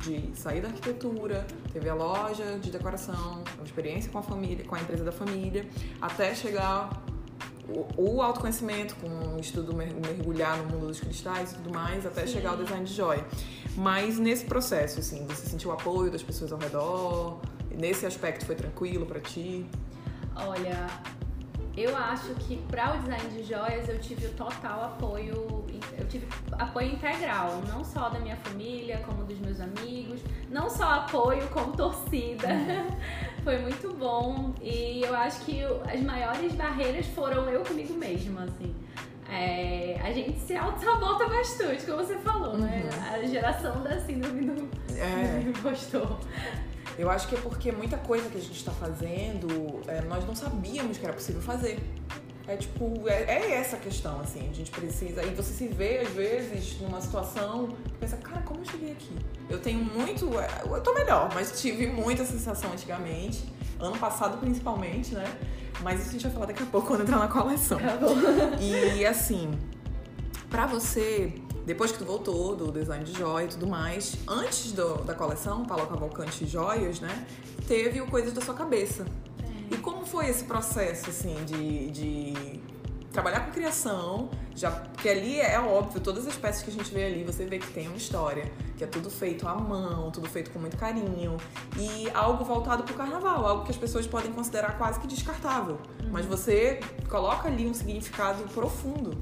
[0.00, 4.74] de sair da arquitetura, teve a loja de decoração, a experiência com a família, com
[4.74, 5.66] a empresa da família,
[6.00, 7.02] até chegar
[7.96, 12.26] o, o autoconhecimento, com o estudo mergulhar no mundo dos cristais e tudo mais, até
[12.26, 12.34] Sim.
[12.34, 13.24] chegar ao design de joia.
[13.76, 17.40] Mas nesse processo, assim, você sentiu o apoio das pessoas ao redor?
[17.70, 19.66] Nesse aspecto foi tranquilo para ti?
[20.34, 20.86] Olha,
[21.76, 25.39] eu acho que para o design de joias eu tive o total apoio,
[26.10, 30.20] tive apoio integral, não só da minha família, como dos meus amigos,
[30.50, 32.48] não só apoio como torcida.
[33.44, 38.74] Foi muito bom e eu acho que as maiores barreiras foram eu comigo mesma, assim.
[39.30, 42.82] É, a gente se auto-sabota bastante, como você falou, né?
[42.82, 43.00] uhum.
[43.00, 43.10] né?
[43.14, 45.40] A geração da síndrome do, é.
[45.44, 46.18] do impostor.
[46.98, 50.34] Eu acho que é porque muita coisa que a gente está fazendo, é, nós não
[50.34, 51.78] sabíamos que era possível fazer.
[52.50, 55.22] É tipo, é, é, essa a questão, assim, a gente precisa.
[55.22, 59.14] E você se vê, às vezes, numa situação que pensa, cara, como eu cheguei aqui?
[59.48, 60.36] Eu tenho muito.
[60.36, 63.44] É, eu tô melhor, mas tive muita sensação antigamente,
[63.78, 65.32] ano passado principalmente, né?
[65.80, 67.78] Mas isso a gente vai falar daqui a pouco quando entrar na coleção.
[67.78, 68.16] Tá bom.
[68.60, 69.56] E assim,
[70.50, 71.32] pra você
[71.64, 75.64] depois que tu voltou do design de joia e tudo mais, antes do, da coleção,
[75.64, 77.26] Paulo Cavalcante Joias, né?
[77.68, 79.06] Teve o Coisas da Sua Cabeça.
[79.70, 82.60] E como foi esse processo, assim, de, de
[83.12, 87.04] trabalhar com criação, já porque ali é óbvio, todas as peças que a gente vê
[87.04, 90.50] ali, você vê que tem uma história, que é tudo feito à mão, tudo feito
[90.50, 91.36] com muito carinho
[91.76, 95.78] e algo voltado para o carnaval, algo que as pessoas podem considerar quase que descartável,
[96.02, 96.10] uhum.
[96.10, 99.16] mas você coloca ali um significado profundo.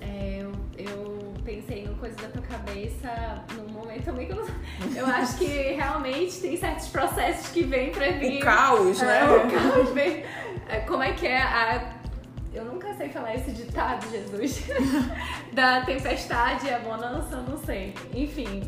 [0.00, 4.96] É, eu, eu pensei coisa da tua cabeça num momento também que eu não...
[4.96, 8.38] Eu acho que realmente tem certos processos que vêm pra vir.
[8.38, 9.20] O caos, né?
[9.20, 10.24] É, o caos vem.
[10.68, 12.00] É, como é que é a.
[12.52, 14.64] Eu nunca sei falar esse ditado, Jesus.
[15.52, 17.94] da tempestade e a bonança, não sei.
[18.12, 18.62] Enfim,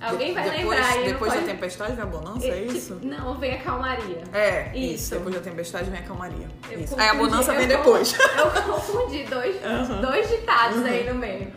[0.00, 1.04] Alguém vai depois, lembrar aí.
[1.04, 2.98] Depois da tempestade vem a bonança, é isso?
[3.02, 4.22] Não, vem a calmaria.
[4.32, 4.94] É, isso.
[4.94, 5.14] isso.
[5.14, 6.48] Depois da tempestade vem a calmaria.
[6.78, 6.98] isso.
[6.98, 8.16] Aí a bonança vem depois.
[8.38, 10.00] Eu confundi dois, uhum.
[10.00, 10.86] dois ditados uhum.
[10.86, 11.52] aí no meio.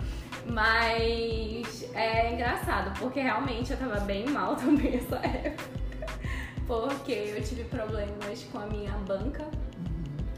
[0.45, 5.83] Mas é engraçado, porque realmente eu tava bem mal também nessa época.
[6.67, 9.45] Porque eu tive problemas com a minha banca.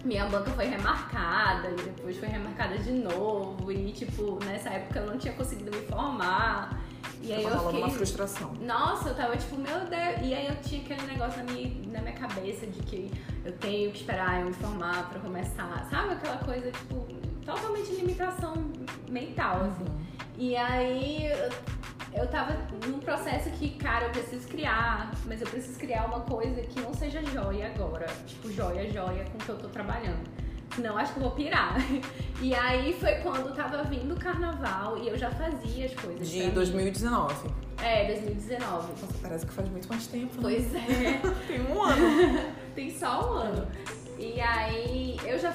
[0.04, 3.72] Minha banca foi remarcada e depois foi remarcada de novo.
[3.72, 6.80] E, tipo, nessa época eu não tinha conseguido me formar.
[7.22, 7.80] E aí eu fiquei...
[7.80, 8.54] uma frustração.
[8.62, 10.22] Nossa, eu tava tipo, meu Deus.
[10.22, 13.12] E aí eu tinha aquele negócio na minha, na minha cabeça de que
[13.44, 15.88] eu tenho que esperar eu me formar pra começar.
[15.90, 17.08] Sabe aquela coisa, tipo,
[17.44, 18.54] totalmente limitação
[19.10, 19.84] mental, assim.
[19.84, 20.06] Uhum.
[20.38, 21.30] E aí
[22.14, 26.62] eu tava num processo que, cara, eu preciso criar, mas eu preciso criar uma coisa
[26.62, 28.06] que não seja joia agora.
[28.26, 30.24] Tipo, joia, joia com que eu tô trabalhando.
[30.76, 31.76] Senão acho que eu vou pirar.
[32.42, 36.28] E aí foi quando tava vindo o carnaval e eu já fazia as coisas.
[36.28, 37.48] De 2019.
[37.48, 37.54] Mim.
[37.82, 38.68] É, 2019.
[38.68, 40.36] Nossa, parece que faz muito mais tempo.
[40.36, 40.42] Né?
[40.42, 41.22] Pois é.
[41.48, 42.54] Tem um ano.
[42.76, 43.68] Tem só um ano.
[44.20, 45.54] E aí eu já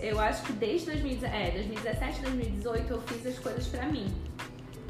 [0.00, 4.06] eu acho que desde 2017, é, 2017, 2018 eu fiz as coisas pra mim.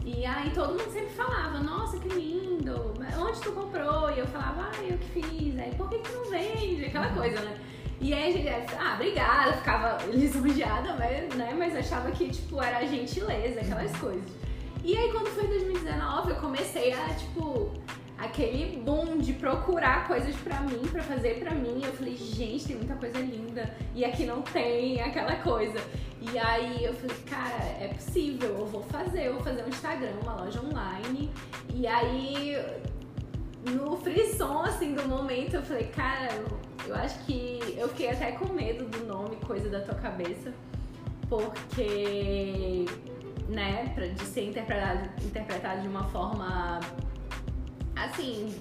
[0.05, 4.11] E aí todo mundo sempre falava, nossa, que lindo, onde tu comprou?
[4.11, 5.59] E eu falava, ah, eu que fiz.
[5.59, 6.87] Aí, por que que não vende?
[6.87, 7.15] Aquela uhum.
[7.15, 7.59] coisa, né?
[8.01, 11.55] E aí a gente, ah, obrigada, ficava lisonjeada, né?
[11.57, 14.25] Mas achava que, tipo, era gentileza, aquelas coisas.
[14.83, 17.71] E aí quando foi 2019, eu comecei a, tipo,
[18.21, 21.81] aquele boom de procurar coisas para mim, para fazer para mim.
[21.83, 25.81] Eu falei, gente, tem muita coisa linda e aqui não tem aquela coisa.
[26.21, 30.13] E aí eu falei, cara, é possível, eu vou fazer, eu vou fazer um Instagram,
[30.23, 31.31] uma loja online.
[31.75, 32.57] E aí
[33.71, 36.29] no frisson assim do momento eu falei, cara,
[36.87, 40.53] eu acho que eu fiquei até com medo do nome Coisa da Tua Cabeça,
[41.29, 42.87] porque
[43.49, 46.81] né, pra, de ser interpretado, interpretado de uma forma
[48.05, 48.55] assim,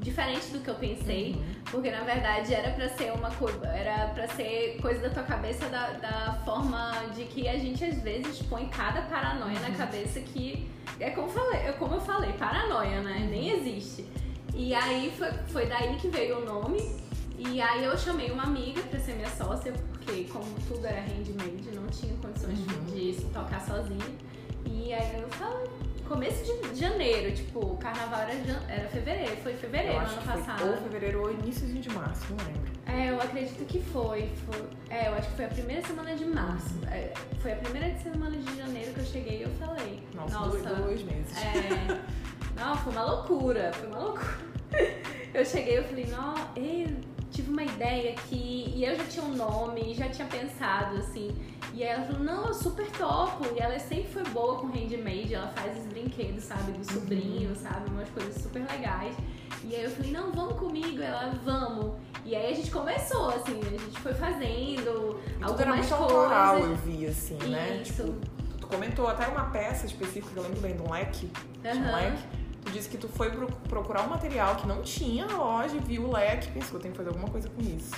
[0.00, 1.54] diferente do que eu pensei, uhum.
[1.70, 5.66] porque na verdade era para ser uma coisa, era para ser coisa da tua cabeça
[5.68, 9.68] da, da, forma de que a gente às vezes põe cada paranoia uhum.
[9.68, 13.20] na cabeça que é como, falei, é como eu falei, paranoia, né?
[13.20, 13.30] Uhum.
[13.30, 14.06] Nem existe.
[14.54, 17.00] E aí foi, foi daí que veio o nome.
[17.38, 21.70] E aí eu chamei uma amiga para ser minha sócia, porque como tudo era handmade,
[21.74, 22.84] não tinha condições uhum.
[22.86, 24.04] de, de tocar sozinha.
[24.66, 25.70] E aí eu falei,
[26.10, 28.32] começo de janeiro, tipo, o carnaval era,
[28.68, 30.68] era fevereiro, foi fevereiro ano passado.
[30.68, 32.70] ou fevereiro ou início de março, não lembro.
[32.84, 34.28] É, eu acredito que foi.
[34.44, 34.60] foi.
[34.90, 36.74] É, eu acho que foi a primeira semana de março.
[36.90, 40.02] É, foi a primeira semana de janeiro que eu cheguei e eu falei.
[40.12, 41.36] Nossa, nossa dois, dois meses.
[41.36, 42.00] É.
[42.58, 43.70] não, foi uma loucura.
[43.72, 44.50] Foi uma loucura.
[45.32, 46.34] Eu cheguei e falei, não,
[47.30, 48.72] tive uma ideia aqui.
[48.74, 51.34] E eu já tinha um nome, já tinha pensado, assim.
[51.72, 53.46] E ela falou, não, eu super topo.
[53.54, 57.56] E ela sempre foi boa com handmade, ela faz os brinquedos, sabe, do sobrinho, uhum.
[57.56, 57.90] sabe?
[57.90, 59.14] Umas coisas super legais.
[59.64, 61.00] E aí eu falei, não, vamos comigo.
[61.00, 61.94] Ela, vamos.
[62.24, 66.58] E aí a gente começou, assim, a gente foi fazendo e algumas era muito autoral,
[66.58, 67.80] eu vi, assim, né?
[67.82, 68.04] Isso.
[68.04, 68.14] Tipo,
[68.60, 71.30] tu comentou até uma peça específica, eu lembro bem de um leque.
[71.64, 71.80] Uhum.
[71.80, 72.22] Um leque.
[72.64, 73.30] Tu disse que tu foi
[73.68, 76.96] procurar um material que não tinha na loja, viu o leque e pensou, tem que
[76.96, 77.94] fazer alguma coisa com isso.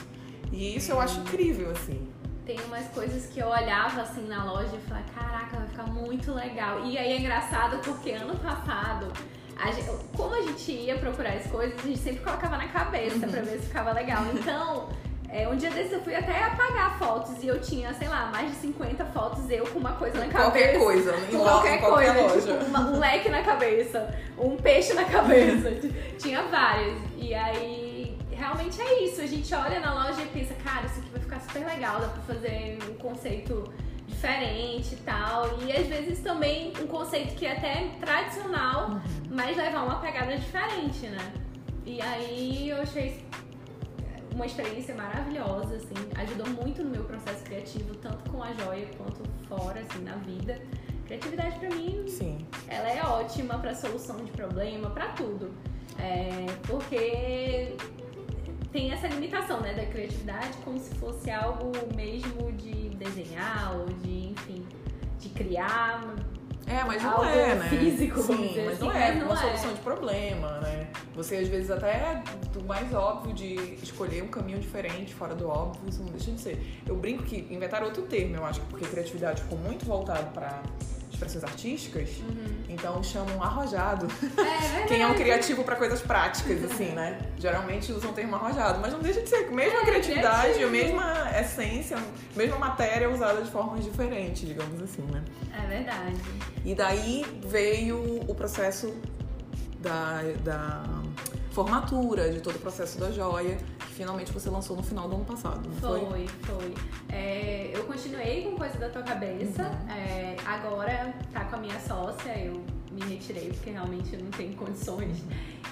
[0.53, 2.09] E isso eu acho incrível, assim.
[2.45, 6.33] Tem umas coisas que eu olhava assim na loja e falava, caraca, vai ficar muito
[6.33, 6.85] legal.
[6.85, 9.13] E aí é engraçado porque ano passado
[9.57, 13.27] a gente, como a gente ia procurar as coisas, a gente sempre colocava na cabeça
[13.27, 13.33] uhum.
[13.33, 14.25] pra ver se ficava legal.
[14.35, 14.89] Então,
[15.33, 18.51] é, um dia desses eu fui até apagar fotos e eu tinha, sei lá, mais
[18.51, 20.43] de 50 fotos eu com uma coisa na cabeça.
[20.43, 22.53] Qualquer coisa, com qualquer, qualquer coisa.
[22.53, 25.71] Tipo, uma, um leque na cabeça, um peixe na cabeça.
[26.19, 26.99] tinha várias.
[27.17, 29.23] E aí, realmente é isso.
[29.23, 32.09] A gente olha na loja e pensa, cara, isso aqui vai ficar super legal, dá
[32.09, 33.73] pra fazer um conceito
[34.07, 35.49] diferente e tal.
[35.67, 39.01] E às vezes também um conceito que é até tradicional, uhum.
[39.31, 41.33] mas levar uma pegada diferente, né?
[41.87, 43.25] E aí eu achei
[44.35, 49.23] uma experiência maravilhosa, assim, ajudou muito no meu processo criativo, tanto com a joia quanto
[49.49, 50.61] fora, assim, na vida.
[51.07, 52.47] Criatividade para mim, Sim.
[52.69, 55.53] ela é ótima para solução de problema, para tudo.
[55.99, 57.77] É, porque
[58.73, 64.31] tem essa limitação, né, da criatividade como se fosse algo mesmo de desenhar ou de,
[64.31, 64.67] enfim,
[65.19, 66.15] de criar.
[66.67, 67.69] É, mas não é, né?
[67.69, 69.37] físico, Sim, mas não é, mas uma é.
[69.37, 70.87] solução de problema, né?
[71.15, 72.23] Você às vezes até é
[72.53, 76.41] do mais óbvio de escolher um caminho diferente, fora do óbvio, isso não deixa de
[76.41, 76.83] ser.
[76.87, 80.63] Eu brinco que inventaram outro termo, eu acho, porque criatividade ficou muito voltado para
[81.23, 82.65] expressões artísticas, uhum.
[82.69, 84.07] então chamam arrojado.
[84.39, 87.19] É, Quem é um criativo para coisas práticas, assim, né?
[87.39, 90.67] Geralmente usam o termo arrojado, mas não deixa de ser a mesma é, criatividade, criativo.
[90.67, 95.23] a mesma essência, a mesma matéria usada de formas diferentes, digamos assim, né?
[95.63, 96.17] É verdade.
[96.65, 98.95] E daí veio o processo
[99.81, 101.02] da, da
[101.53, 105.25] formatura, de todo o processo da joia, que finalmente você lançou no final do ano
[105.25, 106.01] passado, não foi?
[106.01, 106.75] Foi, foi.
[107.11, 109.91] É, eu continuei com Coisa da Tua Cabeça, uhum.
[109.91, 115.23] é, agora tá com a minha sócia, eu me retirei porque realmente não tenho condições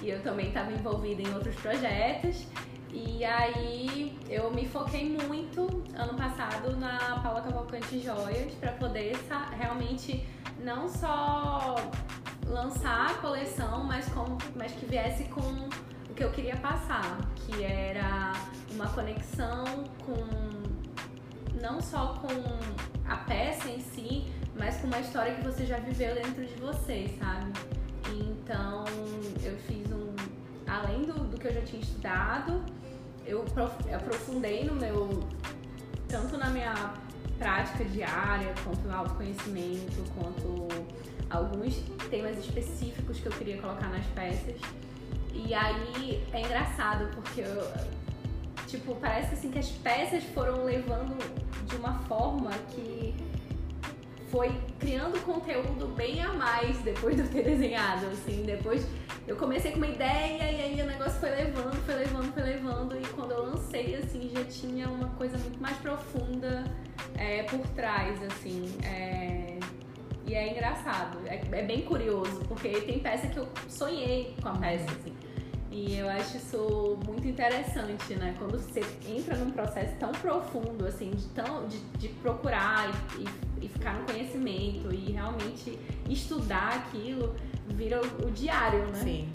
[0.01, 2.45] e eu também estava envolvida em outros projetos.
[2.93, 5.61] E aí eu me foquei muito
[5.95, 9.15] ano passado na Paula Cavalcante Joias para poder
[9.57, 10.25] realmente
[10.63, 11.75] não só
[12.47, 15.41] lançar a coleção, mas, com, mas que viesse com
[16.09, 18.33] o que eu queria passar, que era
[18.71, 19.63] uma conexão
[20.05, 20.71] com
[21.61, 24.25] não só com a peça em si,
[24.57, 27.51] mas com uma história que você já viveu dentro de você, sabe?
[28.09, 28.85] Então
[29.43, 30.10] eu fiz um.
[30.71, 32.63] Além do, do que eu já tinha estudado,
[33.25, 33.43] eu
[33.93, 35.27] aprofundei no meu.
[36.07, 36.93] tanto na minha
[37.37, 40.67] prática diária, quanto no autoconhecimento, quanto
[41.29, 41.75] alguns
[42.09, 44.61] temas específicos que eu queria colocar nas peças.
[45.33, 47.69] E aí é engraçado, porque eu,
[48.67, 51.17] tipo, parece assim que as peças foram levando
[51.67, 53.13] de uma forma que
[54.31, 58.87] foi criando conteúdo bem a mais depois de eu ter desenhado, assim, depois
[59.27, 62.95] eu comecei com uma ideia e aí o negócio foi levando, foi levando, foi levando
[62.97, 66.63] e quando eu lancei, assim, já tinha uma coisa muito mais profunda
[67.17, 69.59] é, por trás, assim, é,
[70.25, 74.53] e é engraçado, é, é, bem curioso, porque tem peça que eu sonhei com a
[74.53, 75.13] peça, assim.
[75.71, 78.35] E eu acho isso muito interessante, né?
[78.37, 83.65] Quando você entra num processo tão profundo, assim, de, tão, de, de procurar e, e,
[83.65, 85.79] e, ficar no conhecimento e realmente
[86.09, 87.33] estudar aquilo,
[87.69, 88.99] vira o, o, diário, né?
[89.01, 89.29] Sim.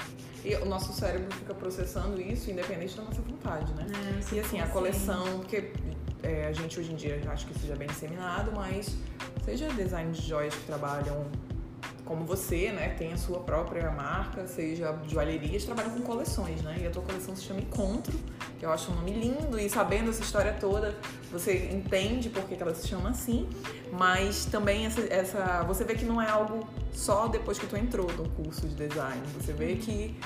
[0.45, 3.87] E o nosso cérebro fica processando isso independente da nossa vontade, né?
[3.95, 5.73] É, e assim, a coleção, porque
[6.23, 8.95] é, a gente hoje em dia acho que isso já é bem disseminado, mas
[9.43, 11.25] seja design de joias que trabalham
[12.07, 16.79] como você, né, tem a sua própria marca, seja joalherias, trabalham com coleções, né?
[16.81, 18.17] E a tua coleção se chama Encontro,
[18.59, 20.97] que eu acho um nome lindo e sabendo essa história toda,
[21.33, 23.49] você entende por que ela se chama assim,
[23.93, 28.11] mas também essa, essa você vê que não é algo só depois que tu entrou
[28.13, 30.17] no curso de design, você vê que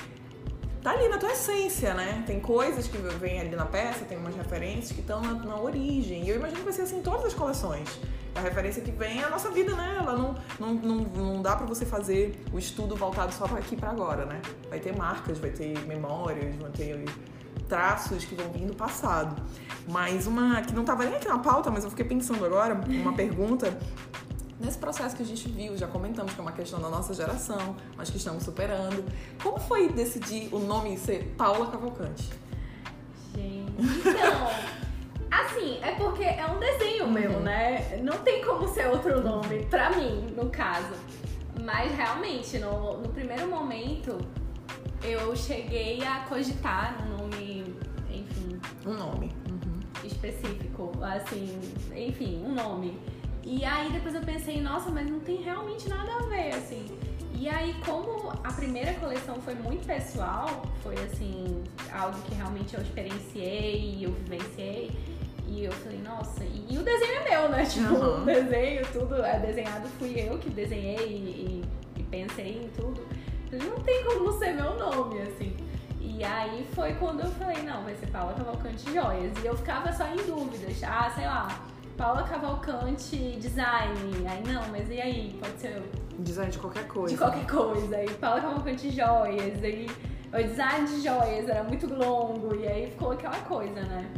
[0.81, 2.23] tá ali na tua essência, né?
[2.25, 6.23] Tem coisas que vêm ali na peça, tem umas referências que estão na, na, origem.
[6.23, 7.87] E eu imagino que vai ser assim em todas as coleções.
[8.33, 9.97] A referência que vem é a nossa vida, né?
[9.99, 13.75] Ela não, não, não, não dá para você fazer o estudo voltado só para aqui
[13.75, 14.41] para agora, né?
[14.69, 17.05] Vai ter marcas, vai ter memórias, vai ter
[17.67, 19.41] traços que vão vir do passado.
[19.87, 23.13] Mas uma que não estava nem aqui na pauta, mas eu fiquei pensando agora, uma
[23.13, 23.77] pergunta
[24.61, 27.75] nesse processo que a gente viu, já comentamos que é uma questão da nossa geração,
[27.97, 29.03] mas que estamos superando.
[29.41, 32.29] Como foi decidir o nome ser Paula Cavalcante?
[33.33, 34.47] Gente, então,
[35.31, 37.11] assim, é porque é um desenho uhum.
[37.11, 37.97] meu, né?
[38.03, 40.93] Não tem como ser outro nome, pra mim, no caso.
[41.63, 44.17] Mas realmente, no, no primeiro momento,
[45.03, 47.75] eu cheguei a cogitar um nome,
[48.09, 48.59] enfim.
[48.85, 49.31] Um nome.
[49.49, 49.79] Uhum.
[50.03, 51.59] Específico, assim,
[51.95, 52.99] enfim, um nome.
[53.43, 56.85] E aí depois eu pensei, nossa, mas não tem realmente nada a ver, assim.
[57.41, 62.81] E aí, como a primeira coleção foi muito pessoal, foi assim, algo que realmente eu
[62.81, 64.91] experienciei e eu vivenciei.
[65.47, 67.65] E eu falei, nossa, e, o desenho é meu, né?
[67.67, 68.21] Tipo, uhum.
[68.21, 71.65] o desenho, tudo é desenhado, fui eu que desenhei e,
[71.97, 73.05] e pensei em tudo.
[73.51, 75.57] Não tem como ser meu nome, assim.
[75.99, 79.33] E aí foi quando eu falei, não, vai ser Paula Cavalcante Joias.
[79.43, 80.81] E eu ficava só em dúvidas.
[80.83, 81.47] Ah, sei lá,
[82.01, 84.27] Paula Cavalcante Design.
[84.27, 85.37] Aí não, mas e aí?
[85.39, 85.83] Pode ser.
[86.17, 87.13] Design de qualquer coisa.
[87.13, 87.95] De qualquer coisa.
[87.95, 89.63] Aí Paula Cavalcante Joias.
[89.63, 89.87] Aí
[90.33, 92.55] o design de joias era muito longo.
[92.55, 94.11] E aí ficou aquela coisa, né?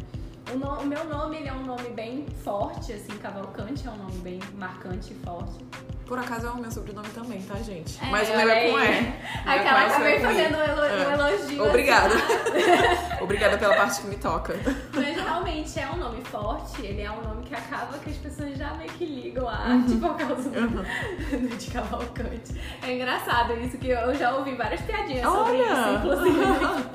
[0.54, 3.98] O, no, o meu nome ele é um nome bem forte, assim, Cavalcante é um
[3.98, 5.58] nome bem marcante e forte.
[6.06, 7.98] Por acaso é o meu sobrenome também, tá, gente?
[8.04, 9.14] É, Mas o meu é com E.
[9.46, 11.14] Aquela acabei fazendo um é.
[11.14, 11.66] elogio.
[11.66, 12.16] Obrigada.
[13.22, 14.54] Obrigada pela parte que me toca.
[14.94, 18.58] Mas realmente é um nome forte, ele é um nome que acaba que as pessoas
[18.58, 20.00] já meio que ligam a arte uhum.
[20.00, 21.48] por causa do, uhum.
[21.58, 22.62] de Cavalcante.
[22.82, 25.36] É engraçado isso, que eu já ouvi várias piadinhas Olha.
[25.38, 26.90] sobre isso, inclusive.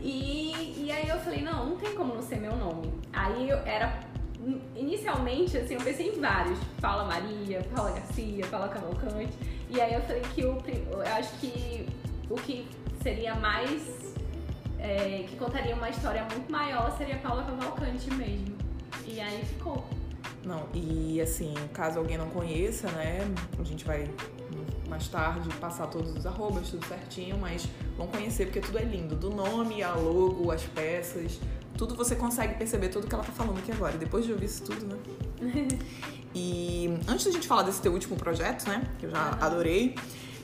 [0.00, 2.92] e, e aí eu falei, não, não tem como não ser meu nome.
[3.12, 3.92] Aí eu era
[4.74, 6.58] inicialmente, assim, eu pensei em vários.
[6.80, 9.32] Paula Maria, Paula Garcia, Paula Cavalcante.
[9.70, 10.58] E aí eu falei que o,
[10.92, 11.86] eu acho que
[12.30, 12.68] o que
[13.02, 14.08] seria mais.
[14.78, 18.56] É, que contaria uma história muito maior seria Paula Cavalcante mesmo.
[19.04, 19.84] E aí ficou.
[20.44, 23.18] Não, e assim, caso alguém não conheça, né,
[23.58, 24.08] a gente vai
[24.88, 29.14] mais tarde passar todos os arrobas, tudo certinho, mas vão conhecer porque tudo é lindo.
[29.14, 31.38] Do nome, a logo, as peças,
[31.78, 33.96] tudo você consegue perceber tudo que ela tá falando aqui agora.
[33.96, 34.98] depois de ouvir isso tudo, né?
[36.34, 38.82] e antes da gente falar desse teu último projeto, né?
[38.98, 39.94] Que eu já adorei.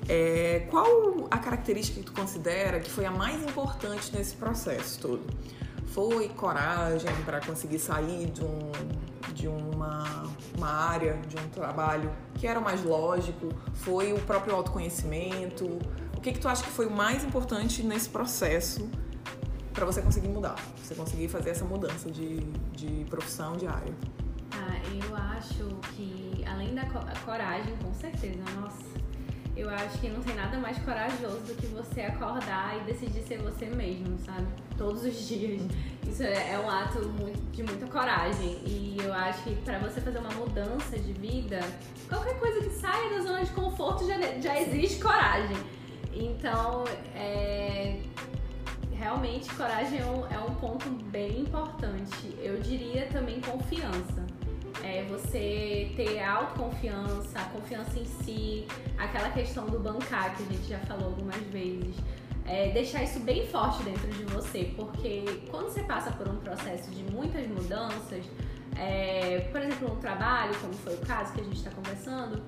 [0.08, 0.86] É, qual
[1.30, 5.22] a característica que tu considera que foi a mais importante nesse processo todo?
[5.86, 8.70] Foi coragem para conseguir sair de, um,
[9.32, 10.24] de uma,
[10.56, 13.48] uma área, de um trabalho que era mais lógico?
[13.74, 15.64] Foi o próprio autoconhecimento?
[16.16, 18.88] O que, que tu acha que foi o mais importante nesse processo
[19.74, 22.38] para você conseguir mudar, você conseguir fazer essa mudança de,
[22.72, 23.92] de profissão, de área?
[24.52, 25.64] Ah, eu acho
[25.94, 26.86] que além da
[27.24, 28.84] coragem, com certeza, nossa,
[29.56, 33.38] eu acho que não tem nada mais corajoso do que você acordar e decidir ser
[33.38, 34.46] você mesmo, sabe?
[34.78, 35.62] Todos os dias.
[36.06, 38.60] Isso é, é um ato muito, de muita coragem.
[38.64, 41.60] E eu acho que para você fazer uma mudança de vida,
[42.08, 45.56] qualquer coisa que saia da zona de conforto já, já existe coragem.
[46.12, 48.00] Então, é,
[48.98, 52.34] realmente coragem é um, é um ponto bem importante.
[52.38, 54.24] Eu diria também confiança.
[54.82, 58.66] É você ter autoconfiança, a confiança em si,
[58.98, 61.96] aquela questão do bancar que a gente já falou algumas vezes.
[62.46, 66.90] É, deixar isso bem forte dentro de você, porque quando você passa por um processo
[66.90, 68.24] de muitas mudanças,
[68.76, 72.42] é, por exemplo, um trabalho, como foi o caso que a gente está conversando,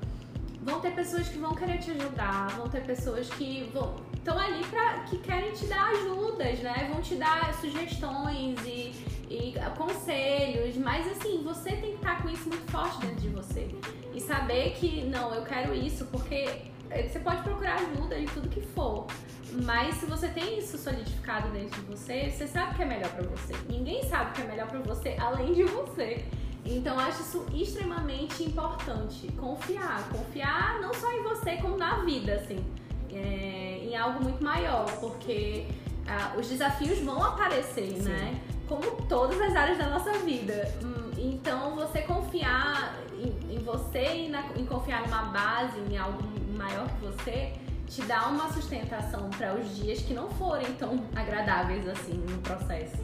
[0.66, 4.64] vão ter pessoas que vão querer te ajudar, vão ter pessoas que vão estão ali
[4.64, 6.90] para que querem te dar ajudas, né?
[6.92, 8.92] Vão te dar sugestões e,
[9.30, 13.68] e conselhos, mas assim, você tem que estar com isso muito forte dentro de você
[14.12, 18.48] e saber que não, eu quero isso porque eh, você pode procurar ajuda em tudo
[18.48, 19.06] que for.
[19.52, 23.10] Mas se você tem isso solidificado dentro de você, você sabe o que é melhor
[23.12, 23.54] para você.
[23.68, 26.24] Ninguém sabe o que é melhor para você além de você.
[26.66, 29.28] Então, acho isso extremamente importante.
[29.32, 30.08] Confiar.
[30.10, 32.64] Confiar não só em você, como na vida, assim.
[33.12, 35.66] É, em algo muito maior, porque
[36.06, 38.02] ah, os desafios vão aparecer, Sim.
[38.02, 38.40] né?
[38.68, 40.74] Como todas as áreas da nossa vida.
[40.82, 46.18] Hum, então, você confiar em, em você e na, em confiar numa base, em algo
[46.56, 47.52] maior que você,
[47.86, 52.96] te dá uma sustentação para os dias que não forem tão agradáveis assim no processo.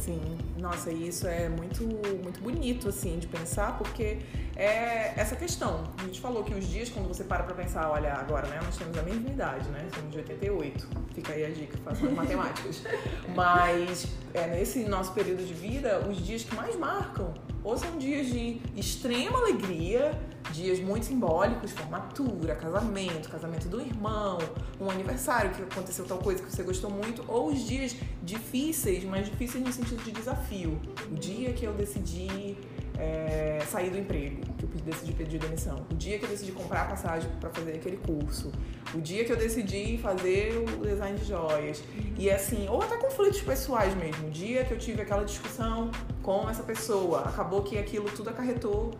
[0.00, 4.18] Sim, nossa, e isso é muito, muito bonito, assim, de pensar, porque
[4.56, 5.84] é essa questão.
[5.98, 8.78] A gente falou que os dias, quando você para pra pensar, olha, agora, né, nós
[8.78, 12.82] temos a mesma idade, né, somos de 88, fica aí a dica, façam as matemáticas.
[13.36, 18.26] Mas é, nesse nosso período de vida, os dias que mais marcam, ou são dias
[18.26, 20.18] de extrema alegria,
[20.52, 24.38] dias muito simbólicos, formatura, casamento, casamento do irmão,
[24.80, 29.28] um aniversário que aconteceu tal coisa que você gostou muito, ou os dias difíceis, mas
[29.28, 30.80] difíceis no sentido de desafio.
[31.10, 32.56] O dia que eu decidi
[33.00, 35.86] é, sair do emprego, que eu decidi pedir demissão.
[35.90, 38.52] O dia que eu decidi comprar a passagem para fazer aquele curso.
[38.94, 41.82] O dia que eu decidi fazer o design de joias.
[42.18, 44.28] E assim, ou até conflitos pessoais mesmo.
[44.28, 45.90] O dia que eu tive aquela discussão
[46.22, 47.20] com essa pessoa.
[47.20, 48.92] Acabou que aquilo tudo acarretou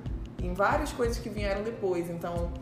[0.42, 2.08] em várias coisas que vieram depois.
[2.08, 2.52] Então,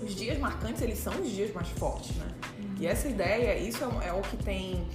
[0.00, 2.26] os dias marcantes, eles são os dias mais fortes, né?
[2.80, 4.86] E essa ideia, isso é, é o que tem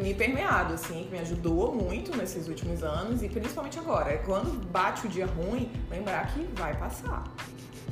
[0.00, 4.12] me permeado, assim, que me ajudou muito nesses últimos anos e principalmente agora.
[4.12, 7.24] É quando bate o dia ruim, lembrar que vai passar.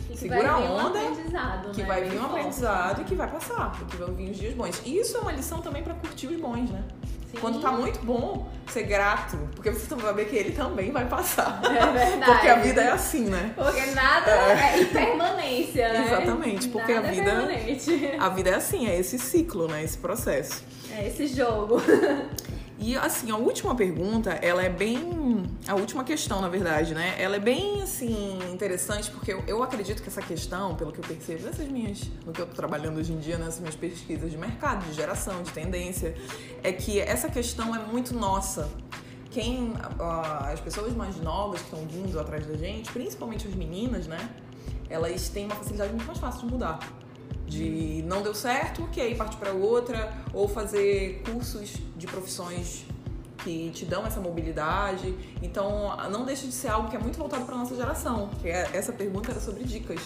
[0.09, 1.87] Que Segura vai vir a um onda, aprendizado, Que né?
[1.89, 4.83] vai vir um aprendizado e que vai passar, porque vão vir os dias bons.
[4.85, 6.85] E isso é uma lição também pra curtir os bons, né?
[7.33, 7.39] Sim.
[7.41, 11.61] Quando tá muito bom, ser grato, porque você vai ver que ele também vai passar.
[11.64, 12.24] É verdade.
[12.33, 13.53] Porque a vida é assim, né?
[13.57, 16.07] Porque nada é, impermanência, né?
[16.07, 18.11] Exatamente, porque Nada a é vida- permanente.
[18.18, 19.83] A vida é assim, é esse ciclo, né?
[19.83, 20.62] Esse processo.
[20.97, 21.80] É esse jogo.
[22.83, 25.45] E assim, a última pergunta, ela é bem.
[25.68, 27.14] A última questão, na verdade, né?
[27.16, 31.45] Ela é bem assim interessante, porque eu, acredito que essa questão, pelo que eu percebo
[31.45, 32.01] nessas minhas.
[32.26, 35.45] no que eu tô trabalhando hoje em dia, nessas minhas pesquisas de mercado, de geração,
[35.45, 36.16] de tendência,
[36.61, 38.68] é que essa questão é muito nossa.
[39.30, 39.74] Quem.
[40.53, 44.28] as pessoas mais novas que estão vindo atrás da gente, principalmente as meninas, né?
[44.91, 46.80] Elas têm uma facilidade muito mais fácil de mudar.
[47.47, 52.84] De não deu certo, ok, parte para outra, ou fazer cursos de profissões
[53.38, 55.14] que te dão essa mobilidade.
[55.43, 58.30] Então, não deixa de ser algo que é muito voltado para nossa geração.
[58.40, 60.01] Que é- essa pergunta era sobre dicas,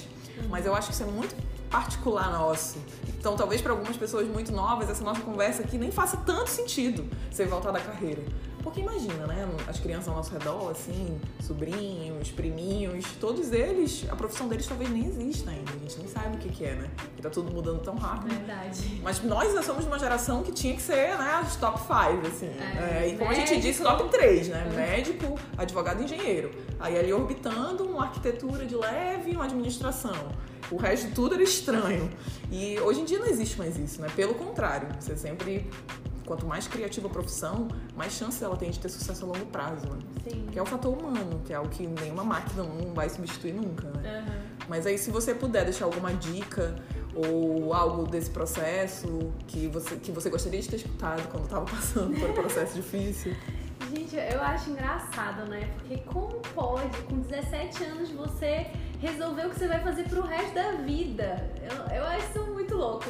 [0.49, 1.37] mas eu acho que isso é muito
[1.71, 2.79] particular nosso.
[3.09, 7.05] Então, talvez para algumas pessoas muito novas essa nossa conversa aqui nem faça tanto sentido
[7.31, 8.23] ser voltada à carreira.
[8.67, 9.49] Porque imagina, né?
[9.69, 15.07] As crianças ao nosso redor, assim, sobrinhos, priminhos, todos eles, a profissão deles talvez nem
[15.07, 15.71] exista ainda.
[15.71, 16.91] A gente nem sabe o que, que é, né?
[16.97, 18.35] Porque tá tudo mudando tão rápido.
[18.35, 19.01] Verdade.
[19.05, 22.27] Mas nós já somos de uma geração que tinha que ser, né, os top 5,
[22.27, 22.47] assim.
[22.47, 23.69] É, É, e como a gente médico.
[23.69, 24.73] disse, top 3, né?
[24.75, 26.51] Médico, advogado e engenheiro.
[26.81, 30.27] Aí ali orbitando uma arquitetura de leve e uma administração.
[30.73, 32.11] O resto de tudo era estranho.
[32.51, 34.09] E hoje em dia não existe mais isso, né?
[34.17, 35.71] Pelo contrário, você sempre.
[36.27, 39.89] Quanto mais criativa a profissão, mais chance ela tem de ter sucesso a longo prazo,
[39.89, 39.99] né?
[40.25, 40.47] Sim.
[40.51, 43.89] Que é o fator humano, que é algo que nenhuma máquina não vai substituir nunca,
[43.91, 44.25] né?
[44.27, 44.57] Aham.
[44.69, 46.77] Mas aí, se você puder deixar alguma dica
[47.15, 52.19] ou algo desse processo que você, que você gostaria de ter escutado quando estava passando
[52.19, 53.35] por um processo difícil.
[53.91, 55.71] Gente, eu acho engraçado, né?
[55.77, 58.67] Porque como pode, com 17 anos, você
[59.01, 61.51] resolver o que você vai fazer pro resto da vida?
[61.63, 63.07] Eu, eu acho isso muito louco.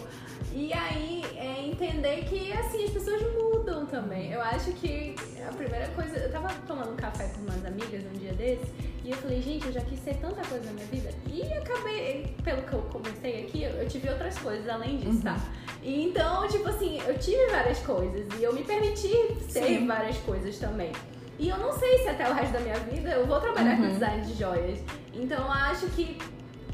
[0.54, 4.32] E aí, é entender que, assim, as pessoas mudam também.
[4.32, 5.14] Eu acho que
[5.46, 6.16] a primeira coisa...
[6.16, 8.66] Eu tava tomando um café com umas amigas um dia desses
[9.04, 11.10] e eu falei, gente, eu já quis ser tanta coisa na minha vida.
[11.30, 15.36] E acabei, pelo que eu comecei aqui, eu, tive outras coisas além disso, tá?
[15.82, 19.12] E então, tipo assim, eu tive várias coisas e eu me permiti
[19.48, 19.86] ser Sim.
[19.86, 20.90] várias coisas também.
[21.38, 23.82] E eu não sei se até o resto da minha vida eu vou trabalhar com
[23.82, 23.92] Uhum.
[23.92, 24.78] design de joias.
[25.12, 26.16] Então eu acho que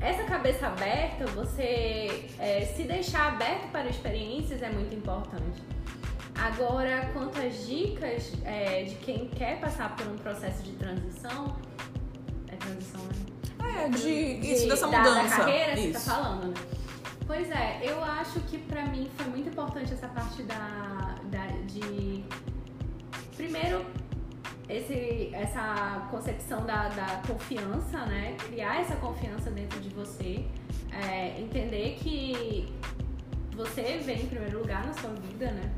[0.02, 5.62] essa cabeça aberta, você é, se deixar aberto para experiências é muito importante.
[6.34, 11.56] Agora, quanto às dicas é, de quem quer passar por um processo de transição,
[12.48, 13.84] é transição, né?
[13.84, 14.10] É, de,
[14.52, 15.28] isso, dessa da- mudança.
[15.28, 15.98] Da carreira, isso.
[16.00, 16.54] você tá falando, né?
[17.26, 22.24] Pois é, eu acho que pra mim foi muito importante essa parte da, da de
[23.36, 23.86] primeiro
[24.68, 28.36] esse, essa concepção da, da confiança, né?
[28.38, 30.44] Criar essa confiança dentro de você,
[30.90, 32.72] é, entender que
[33.54, 35.72] você vem em primeiro lugar na sua vida, né?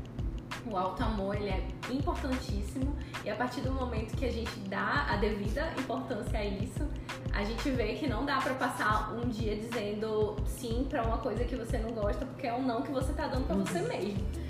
[0.65, 5.05] O alto amor ele é importantíssimo e a partir do momento que a gente dá
[5.09, 6.87] a devida importância a isso,
[7.33, 11.43] a gente vê que não dá pra passar um dia dizendo sim pra uma coisa
[11.43, 14.44] que você não gosta, porque é um não que você tá dando pra você mesmo.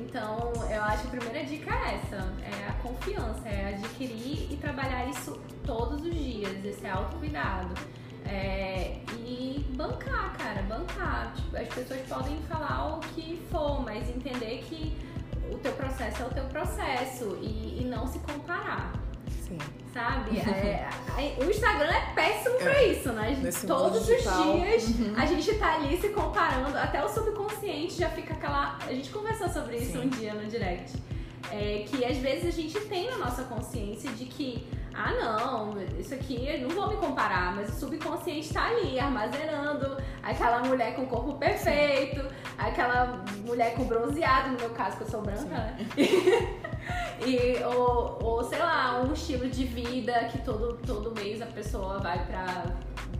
[0.00, 4.56] Então, eu acho que a primeira dica é essa, é a confiança, é adquirir e
[4.56, 7.74] trabalhar isso todos os dias, esse autocuidado.
[8.24, 11.32] É, e bancar, cara, bancar.
[11.34, 14.96] Tipo, as pessoas podem falar o que for, mas entender que
[15.50, 19.05] o teu processo é o teu processo e, e não se comparar
[19.46, 19.58] Sim.
[19.92, 20.30] sabe?
[21.18, 23.38] É, o Instagram é péssimo pra isso, né?
[23.42, 24.42] Nesse Todos os digital.
[24.52, 25.14] dias Uhum.
[25.16, 28.76] a gente tá ali se comparando, até o subconsciente já fica aquela.
[28.86, 30.04] A gente conversou sobre isso Sim.
[30.04, 30.92] um dia no direct.
[31.50, 36.12] É, que às vezes a gente tem na nossa consciência de que, ah não, isso
[36.12, 41.06] aqui eu não vou me comparar, mas o subconsciente tá ali armazenando aquela mulher com
[41.06, 42.20] corpo perfeito,
[42.58, 45.48] aquela mulher com bronzeado, no meu caso, que eu sou branca, Sim.
[45.48, 45.86] né?
[47.24, 51.98] E, ou, ou, sei lá, um estilo de vida que todo, todo mês a pessoa
[51.98, 52.64] vai pra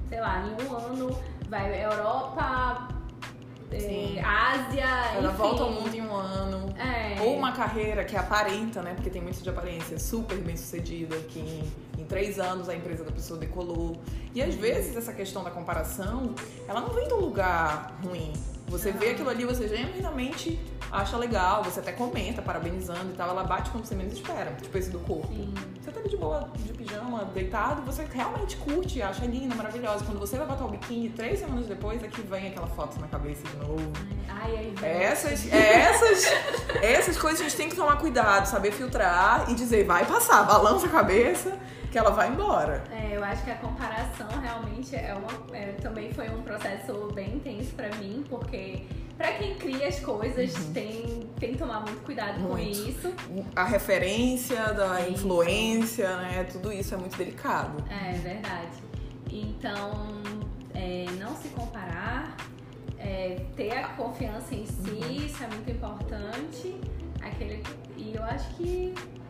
[0.09, 2.89] sei lá, em um ano vai Europa,
[3.71, 4.85] é, Ásia,
[5.17, 5.37] Ela enfim.
[5.37, 6.75] volta ao mundo em um ano.
[6.79, 7.21] É.
[7.21, 8.95] Ou uma carreira que aparenta, né?
[8.95, 13.05] Porque tem muito de aparência, super bem sucedida, que em, em três anos a empresa
[13.05, 13.97] da pessoa decolou.
[14.35, 16.35] E às vezes essa questão da comparação,
[16.69, 18.33] ela não vem de um lugar ruim.
[18.69, 20.59] Você vê aquilo ali, você genuinamente
[20.91, 24.53] acha legal, você até comenta, parabenizando e tal, ela bate quando você menos espera.
[24.61, 25.29] Tipo esse do corpo.
[25.29, 25.53] Sim.
[25.81, 30.05] Você tá ali de boa, de pijama, deitado, você realmente curte, acha linda, maravilhosa.
[30.05, 33.07] Quando você vai botar o biquíni, três semanas depois é que vem aquela foto na
[33.07, 33.93] cabeça de novo.
[34.29, 36.25] Ai, ai, Essas, essas,
[36.83, 40.87] essas coisas a gente tem que tomar cuidado, saber filtrar e dizer, vai passar, balança
[40.87, 41.57] a cabeça,
[41.97, 42.85] que ela vai embora.
[42.93, 47.37] É, eu acho que a comparação realmente é uma, é, também foi um processo bem
[47.37, 48.83] intenso pra mim, porque
[49.17, 52.57] pra quem cria as coisas tem, tem que tomar muito cuidado com Uhum.
[52.57, 52.71] Muito.
[52.91, 53.15] isso.
[53.57, 55.11] A referência da Isso.
[55.13, 56.45] influência, né?
[56.53, 57.83] Tudo isso é muito delicado.
[57.91, 58.77] É verdade.
[59.33, 60.07] Então,
[60.75, 62.37] é, não se comparar,
[62.99, 65.11] é, ter a confiança em si, Uhum.
[65.25, 66.79] isso é muito importante.
[67.23, 67.63] Aquele,
[67.97, 69.26] e eu acho que é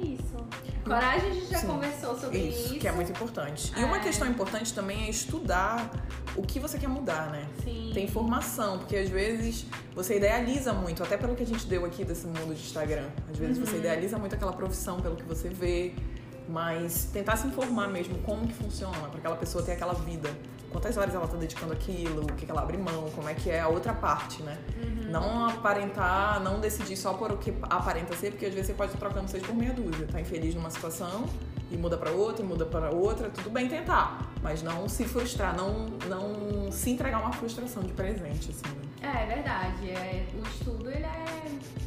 [0.00, 0.36] isso.
[0.84, 1.66] Coragem, a gente já Sim.
[1.66, 2.66] conversou sobre isso.
[2.66, 3.72] Isso, que é muito importante.
[3.76, 4.00] E uma É.
[4.00, 5.90] questão importante também é estudar
[6.36, 7.46] o que você quer mudar, né?
[7.62, 7.90] Sim.
[7.92, 12.04] Tem informação, porque às vezes você idealiza muito, até pelo que a gente deu aqui
[12.04, 13.06] desse mundo de Instagram.
[13.30, 13.78] Às vezes você Uhum.
[13.78, 15.94] idealiza muito aquela profissão pelo que você vê,
[16.48, 20.30] mas tentar se informar mesmo como que funciona, para aquela pessoa ter aquela vida.
[20.70, 23.50] Quantas horas ela tá dedicando aquilo, o que que ela abre mão, como é que
[23.50, 24.56] é a outra parte, né?
[24.80, 25.10] Uhum.
[25.10, 28.92] Não aparentar, não decidir só por o que aparenta ser, porque às vezes você pode
[28.92, 30.06] estar trocando seis por meia dúzia.
[30.06, 31.24] Tá infeliz numa situação
[31.72, 35.56] e muda pra outra, e muda pra outra, tudo bem tentar, mas não se frustrar,
[35.56, 38.90] não, não se entregar uma frustração de presente, assim, né?
[39.02, 39.90] É, é verdade.
[39.90, 41.79] É, o estudo, ele é.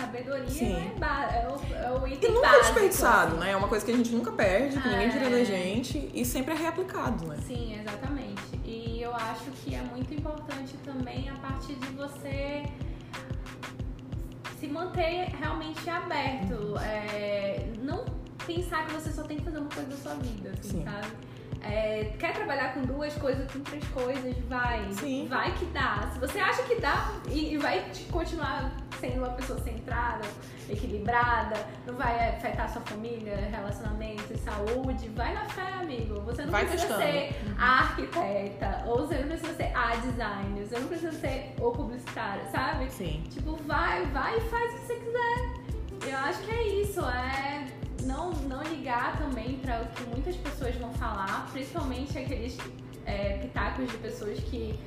[0.00, 0.74] Sabedoria Sim.
[0.76, 3.40] é, é, o, é o E item nunca é básico, desperdiçado, assim.
[3.44, 3.50] né?
[3.52, 5.44] É uma coisa que a gente nunca perde, que ninguém tira da É.
[5.44, 7.36] gente e sempre é reaplicado, né?
[7.46, 8.42] Sim, exatamente.
[8.64, 12.64] E eu acho que é muito importante também a parte de você
[14.58, 16.76] se manter realmente aberto.
[16.78, 18.04] É, não
[18.46, 20.84] pensar que você só tem que fazer uma coisa da sua vida, assim, Sim.
[20.84, 21.06] sabe?
[21.62, 24.86] É, quer trabalhar com duas coisas, com três coisas, vai.
[24.92, 25.26] Sim.
[25.28, 26.08] Vai que dá.
[26.12, 30.26] Se você acha que dá e, e vai continuar sendo uma pessoa centrada,
[30.68, 31.56] equilibrada,
[31.86, 36.20] não vai afetar sua família, relacionamento, saúde, vai na fé, amigo.
[36.22, 37.12] Você não Vai precisa testando.
[37.12, 41.70] ser a arquiteta, ou você não precisa ser a designer, você não precisa ser o
[41.72, 42.90] publicitário, sabe?
[42.90, 43.22] Sim.
[43.30, 46.10] Tipo, vai, vai e faz o que você quiser.
[46.12, 47.66] Eu acho que é isso, é
[48.02, 52.56] não, não ligar também para o que muitas pessoas vão falar, principalmente aqueles
[53.06, 54.78] é, pitacos de pessoas que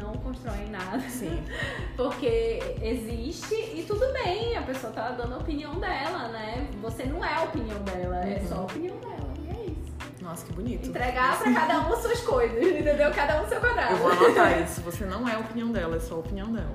[0.00, 1.00] não constroem nada.
[1.08, 1.42] Sim.
[1.96, 6.68] Porque existe e tudo bem, a pessoa tá dando a opinião dela, né?
[6.80, 9.34] Você não é a opinião dela, é só a opinião dela.
[9.42, 10.22] E é isso.
[10.22, 10.88] Nossa, que bonito.
[10.88, 13.10] Entregar pra cada um suas coisas, entendeu?
[13.12, 13.92] Cada um seu quadrado.
[13.92, 14.80] Eu vou anotar isso.
[14.82, 16.74] Você não é a opinião dela, é só a opinião dela.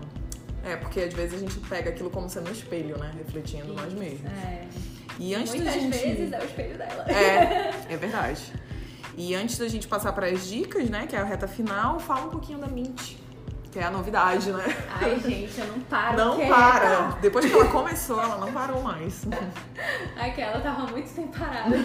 [0.65, 3.11] É, porque às vezes a gente pega aquilo como sendo um espelho, né?
[3.17, 4.31] Refletindo nós mesmos.
[4.31, 4.65] É.
[5.19, 5.97] E antes Muitas da gente.
[5.97, 7.05] vezes é o espelho dela.
[7.07, 8.41] É, é verdade.
[9.15, 12.25] E antes da gente passar para as dicas, né, que é a reta final, fala
[12.25, 13.15] um pouquinho da Mint,
[13.71, 14.63] que é a novidade, né?
[14.89, 16.17] Ai, gente, eu não paro.
[16.17, 16.53] Não quieta.
[16.53, 17.05] para.
[17.21, 19.23] Depois que ela começou, ela não parou mais.
[20.17, 21.75] Aquela tava muito tempo parada.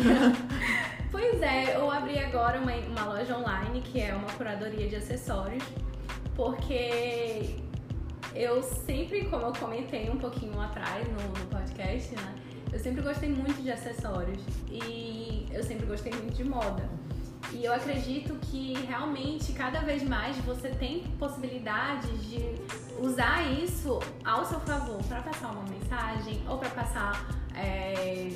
[1.12, 5.64] pois é, eu abri agora uma, uma loja online que é uma curadoria de acessórios,
[6.34, 7.56] porque
[8.34, 12.34] eu sempre, como eu comentei um pouquinho atrás no, no podcast, né?
[12.72, 16.88] Eu sempre gostei muito de acessórios e eu sempre gostei muito de moda.
[17.52, 22.54] E eu acredito que realmente cada vez mais você tem possibilidades de
[23.00, 28.30] usar isso ao seu favor para passar uma mensagem ou para passar é,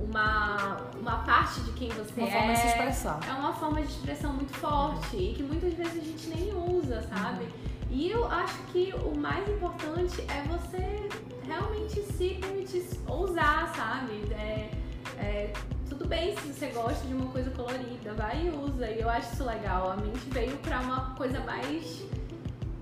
[0.00, 2.32] uma, uma parte de quem você Uma é.
[2.32, 3.20] forma de se expressar.
[3.28, 7.02] É uma forma de expressão muito forte e que muitas vezes a gente nem usa,
[7.02, 7.46] sabe?
[7.90, 11.08] E eu acho que o mais importante é você
[11.44, 14.12] realmente se permitir ousar, sabe?
[14.32, 14.70] É,
[15.18, 15.52] é,
[15.88, 18.88] tudo bem se você gosta de uma coisa colorida, vai e usa.
[18.88, 19.90] E eu acho isso legal.
[19.90, 22.02] A mente veio pra uma coisa mais.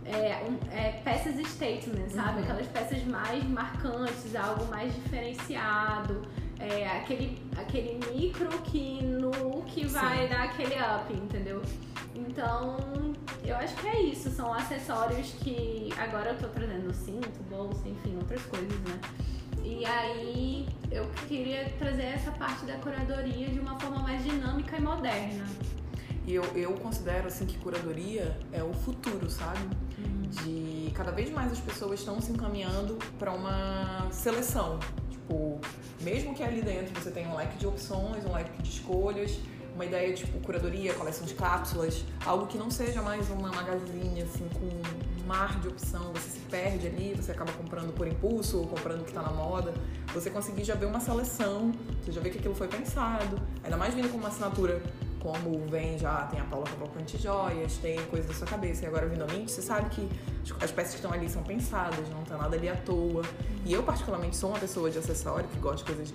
[0.04, 2.38] É, um- é, peças statement, sabe?
[2.38, 2.44] Uhum.
[2.44, 6.22] Aquelas peças mais marcantes, algo mais diferenciado.
[6.60, 10.28] É, aquele, aquele micro que no que vai Sim.
[10.28, 11.62] dar aquele up, entendeu?
[12.26, 12.76] Então,
[13.44, 14.30] eu acho que é isso.
[14.30, 19.00] São acessórios que agora eu tô trazendo cinto, bolsa, enfim, outras coisas, né?
[19.62, 24.80] E aí eu queria trazer essa parte da curadoria de uma forma mais dinâmica e
[24.80, 25.44] moderna.
[26.26, 29.60] E eu, eu considero assim que curadoria é o futuro, sabe?
[30.42, 34.78] De cada vez mais as pessoas estão se encaminhando para uma seleção.
[35.10, 35.60] Tipo,
[36.00, 39.38] mesmo que ali dentro você tenha um leque de opções, um leque de escolhas,
[39.78, 44.48] uma ideia tipo curadoria, coleção de cápsulas, algo que não seja mais uma magazine assim
[44.48, 48.66] com um mar de opção, você se perde ali, você acaba comprando por impulso ou
[48.66, 49.72] comprando o que está na moda.
[50.12, 51.70] Você conseguir já ver uma seleção,
[52.02, 54.82] você já vê que aquilo foi pensado, ainda mais vindo com uma assinatura
[55.20, 59.06] como vem já, tem a Paula Cavalcante Joias, tem coisa da sua cabeça, e agora
[59.06, 60.08] vindo a mim, você sabe que
[60.60, 63.22] as peças que estão ali são pensadas, não tá nada ali à toa.
[63.64, 66.14] E eu, particularmente, sou uma pessoa de acessório que gosta de coisas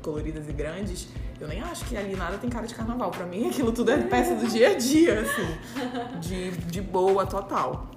[0.00, 1.08] coloridas e grandes,
[1.40, 3.10] eu nem acho que ali nada tem cara de carnaval.
[3.10, 7.90] Pra mim, aquilo tudo é peça do dia a dia, assim, de, de boa total.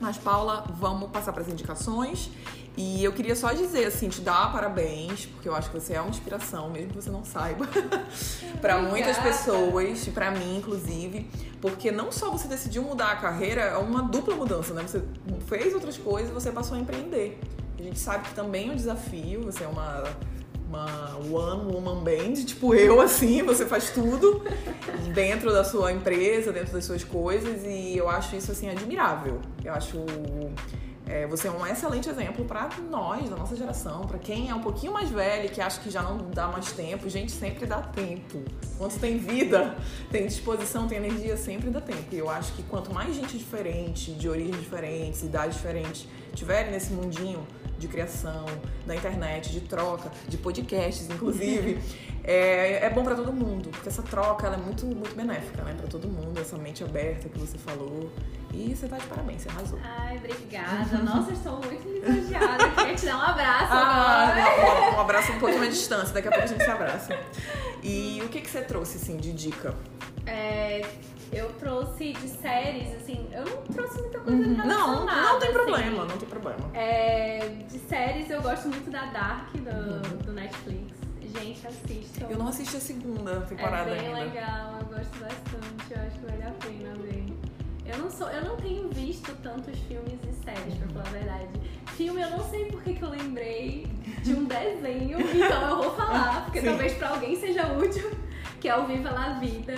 [0.00, 2.30] Mas, Paula, vamos passar para as indicações.
[2.76, 6.00] E eu queria só dizer, assim, te dar parabéns, porque eu acho que você é
[6.00, 7.68] uma inspiração, mesmo que você não saiba,
[8.60, 11.30] para muitas pessoas, para mim, inclusive,
[11.60, 14.82] porque não só você decidiu mudar a carreira, é uma dupla mudança, né?
[14.82, 15.04] Você
[15.46, 17.38] fez outras coisas e você passou a empreender.
[17.78, 20.02] A gente sabe que também é um desafio, você é uma
[20.74, 24.42] uma one woman band, tipo eu, assim, você faz tudo
[25.14, 29.40] dentro da sua empresa, dentro das suas coisas, e eu acho isso, assim, admirável.
[29.64, 30.04] Eu acho.
[31.06, 34.62] É, você é um excelente exemplo para nós, da nossa geração, para quem é um
[34.62, 37.10] pouquinho mais velho, que acha que já não dá mais tempo.
[37.10, 38.42] Gente, sempre dá tempo.
[38.78, 39.76] Quando tem vida,
[40.10, 42.06] tem disposição, tem energia, sempre dá tempo.
[42.10, 46.90] E eu acho que quanto mais gente diferente, de origens diferentes, idades diferentes, tiverem nesse
[46.94, 47.46] mundinho
[47.78, 48.46] de criação,
[48.86, 51.78] da internet, de troca, de podcasts, inclusive,
[52.22, 55.86] é, é bom para todo mundo, porque essa troca é muito, muito benéfica, né, para
[55.86, 58.10] todo mundo, essa mente aberta que você falou.
[58.52, 59.80] E você tá de parabéns, você arrasou.
[59.82, 60.98] Ai, obrigada.
[60.98, 62.70] Nossa, estou muito lisonjeada.
[62.78, 64.92] Queria te dar um abraço ah, agora.
[64.92, 67.18] Um, um abraço um pouquinho mais distância, daqui a pouco a gente se abraça.
[67.82, 69.74] E o que, que você trouxe, assim, de dica?
[70.24, 70.86] É,
[71.34, 74.56] eu trouxe de séries, assim, eu não trouxe muita coisa uhum.
[74.56, 75.58] Não, não tem assim.
[75.58, 76.70] problema, não tem problema.
[76.72, 80.16] É, de séries eu gosto muito da Dark, do, uhum.
[80.18, 80.94] do Netflix.
[81.20, 82.26] Gente, assistam.
[82.30, 83.96] Eu não assisti a segunda temporada ainda.
[83.96, 84.34] É bem ainda.
[84.34, 87.24] legal, eu gosto bastante, eu acho que vale a pena ver.
[87.84, 91.48] Eu não sou, eu não tenho visto tantos filmes e séries, pra falar a verdade.
[91.96, 93.86] Filme eu não sei porque que eu lembrei
[94.22, 96.66] de um desenho, então eu vou falar, porque Sim.
[96.66, 98.10] talvez pra alguém seja útil,
[98.60, 99.74] que é o Viva la Vida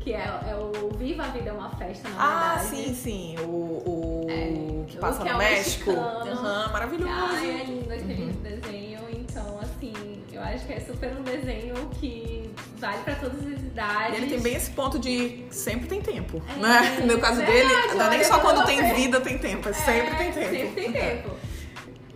[0.00, 2.66] que é, é, o Viva a Vida é uma festa, na ah, verdade.
[2.66, 3.36] Ah, sim, sim.
[3.40, 5.90] O, o é, que passa o que no é México.
[5.90, 7.12] Aham, uhum, maravilhoso.
[7.12, 8.42] Ai, é lindo aquele uhum.
[8.42, 9.00] desenho.
[9.12, 14.14] Então, assim, eu acho que é super um desenho que vale pra todas as idades.
[14.14, 17.00] E ele tem bem esse ponto de sempre tem tempo, é, né?
[17.04, 20.16] No caso verdade, dele, não é nem só quando tem vida tem tempo, é, sempre
[20.16, 20.50] tem tempo.
[20.50, 21.30] Sempre tem tempo.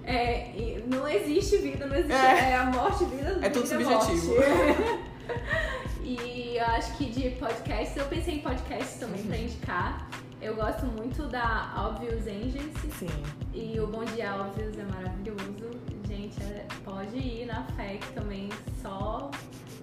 [0.06, 2.56] É, não existe vida, não existe é.
[2.56, 4.34] a morte, vida, É tudo subjetivo.
[6.04, 9.26] E eu acho que de podcasts, eu pensei em podcasts também uhum.
[9.26, 10.10] pra indicar.
[10.42, 12.90] Eu gosto muito da Obvious Agency.
[12.98, 13.22] Sim.
[13.54, 15.70] E o Bom Dia Obvious é maravilhoso.
[16.06, 18.50] Gente, é, pode ir na FEC também,
[18.82, 19.30] só,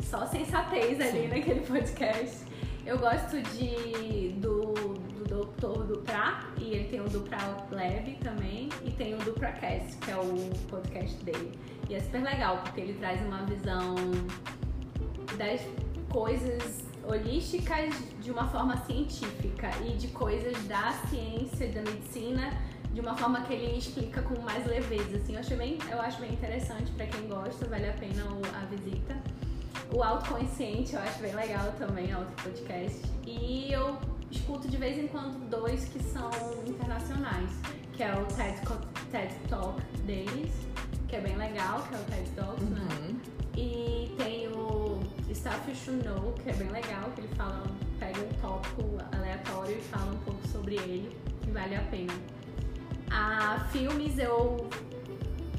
[0.03, 1.27] só sensatez ali Sim.
[1.29, 2.45] naquele podcast.
[2.85, 4.73] Eu gosto de do,
[5.25, 5.83] do Dr.
[5.83, 7.39] Duprá, e ele tem o Duprá
[7.71, 11.51] Lab também, e tem o Dupracast, que é o podcast dele.
[11.89, 13.95] E é super legal, porque ele traz uma visão
[15.37, 15.61] das
[16.11, 22.51] coisas holísticas de uma forma científica e de coisas da ciência, da medicina,
[22.93, 25.17] de uma forma que ele explica com mais leveza.
[25.17, 28.23] Assim, eu, acho bem, eu acho bem interessante para quem gosta, vale a pena
[28.61, 29.17] a visita.
[29.93, 33.01] O autoconsciente eu acho bem legal também, outro podcast.
[33.25, 33.97] E eu
[34.29, 36.29] escuto de vez em quando dois que são
[36.65, 37.49] internacionais,
[37.93, 38.61] que é o TED,
[39.11, 40.51] TED Talk deles,
[41.07, 42.79] que é bem legal, que é o TED Talks, né?
[42.79, 43.13] uhum.
[43.13, 43.15] né?
[43.57, 43.90] E
[45.31, 47.63] You Should Know, que é bem legal, que ele fala,
[47.97, 48.83] pega um tópico
[49.15, 52.13] aleatório e fala um pouco sobre ele, que vale a pena.
[53.09, 54.69] A filmes eu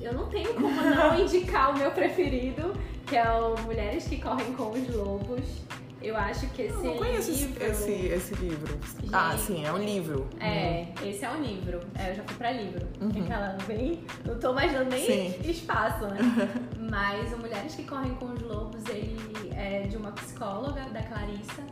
[0.00, 2.74] eu não tenho como não indicar o meu preferido,
[3.06, 5.62] que é o Mulheres que Correm com os Lobos.
[6.02, 7.64] Eu acho que esse eu não conheço livro...
[7.64, 8.78] esse, esse livro.
[9.00, 10.28] Gente, ah, sim, é um livro.
[10.40, 11.08] É, uhum.
[11.08, 11.80] esse é um livro.
[11.96, 12.86] É, eu já fui pra livro.
[13.00, 13.22] Uhum.
[13.22, 14.04] Aquela bem.
[14.24, 15.48] Não tô mais dando nem sim.
[15.48, 16.18] espaço, né?
[16.93, 21.62] Mas o Mulheres que Correm com os Lobos, ele é de uma psicóloga, da Clarissa.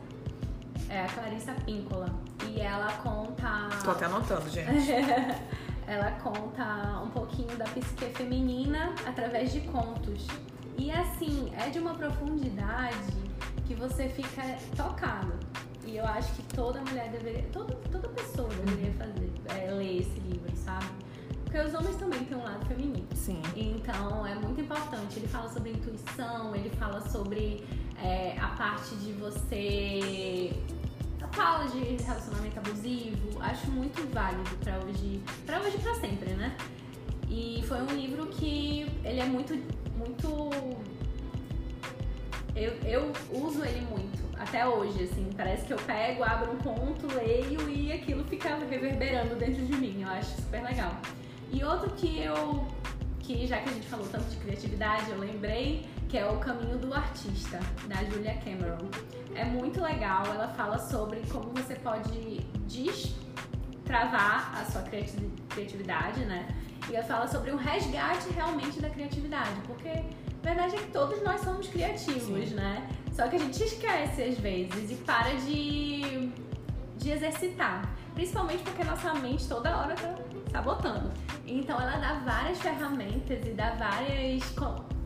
[0.88, 2.08] É a Clarissa Píncola.
[2.48, 3.68] E ela conta.
[3.84, 4.90] Tô até anotando, gente.
[5.86, 10.26] ela conta um pouquinho da psique feminina através de contos.
[10.78, 13.12] E assim, é de uma profundidade
[13.66, 14.42] que você fica
[14.74, 15.34] tocado.
[15.84, 20.18] E eu acho que toda mulher deveria, toda, toda pessoa deveria fazer, é, ler esse
[20.20, 20.86] livro, sabe?
[21.50, 23.08] Porque os homens também têm um lado feminino.
[23.12, 23.42] Sim.
[23.56, 25.18] Então é muito importante.
[25.18, 27.66] Ele fala sobre intuição, ele fala sobre
[28.00, 30.52] é, a parte de você.
[31.32, 33.42] Fala de relacionamento abusivo.
[33.42, 35.20] Acho muito válido para hoje.
[35.44, 36.56] para hoje e pra sempre, né?
[37.28, 39.52] E foi um livro que ele é muito.
[39.96, 40.50] muito
[42.54, 45.28] eu, eu uso ele muito, até hoje, assim.
[45.36, 50.02] Parece que eu pego, abro um ponto, leio e aquilo fica reverberando dentro de mim.
[50.02, 50.94] Eu acho super legal.
[51.52, 52.66] E outro que eu.
[53.18, 56.76] que já que a gente falou tanto de criatividade, eu lembrei que é o Caminho
[56.78, 58.88] do Artista, da Julia Cameron.
[59.34, 66.48] É muito legal, ela fala sobre como você pode destravar a sua criatividade, né?
[66.88, 71.22] E ela fala sobre um resgate realmente da criatividade, porque a verdade é que todos
[71.22, 72.54] nós somos criativos, Sim.
[72.54, 72.88] né?
[73.12, 76.32] Só que a gente esquece às vezes e para de,
[76.96, 77.94] de exercitar.
[78.14, 80.16] Principalmente porque nossa mente toda hora tá
[80.50, 81.10] sabotando.
[81.46, 84.44] Então ela dá várias ferramentas e dá várias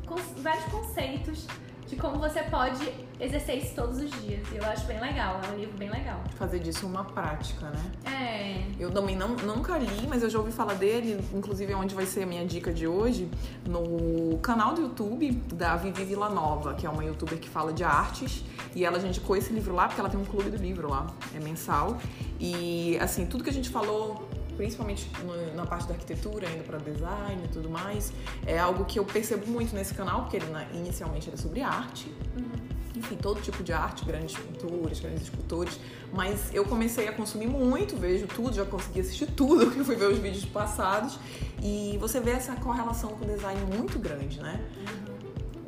[0.06, 1.46] com vários conceitos
[1.86, 4.46] de como você pode exercer isso todos os dias.
[4.52, 6.20] E eu acho bem legal, é um livro bem legal.
[6.36, 7.92] Fazer disso uma prática, né?
[8.10, 8.64] É.
[8.78, 12.06] Eu também não, nunca li, mas eu já ouvi falar dele, inclusive é onde vai
[12.06, 13.30] ser a minha dica de hoje,
[13.66, 17.84] no canal do YouTube da Vivi Vila Nova, que é uma youtuber que fala de
[17.84, 18.44] artes.
[18.74, 21.06] E ela já indicou esse livro lá, porque ela tem um clube do livro lá,
[21.34, 21.98] é mensal.
[22.40, 25.10] E assim, tudo que a gente falou principalmente
[25.54, 28.12] na parte da arquitetura, indo para design e tudo mais,
[28.46, 32.12] é algo que eu percebo muito nesse canal, porque ele inicialmente era sobre arte.
[32.36, 32.74] Uhum.
[32.96, 35.80] Enfim, todo tipo de arte, grandes pinturas, grandes escultores.
[36.12, 40.10] Mas eu comecei a consumir muito, vejo tudo, já consegui assistir tudo, que fui ver
[40.10, 41.18] os vídeos passados.
[41.60, 44.60] E você vê essa correlação com o design muito grande, né?
[44.78, 45.14] Uhum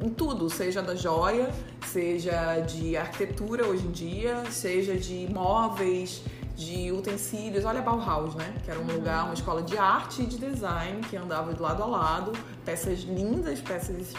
[0.01, 1.51] em tudo, seja da joia,
[1.87, 6.23] seja de arquitetura hoje em dia, seja de móveis,
[6.57, 7.65] de utensílios.
[7.65, 8.55] Olha a Bauhaus, né?
[8.65, 8.95] Que era um uhum.
[8.95, 12.33] lugar, uma escola de arte e de design que andava de lado a lado,
[12.65, 14.15] peças lindas, peças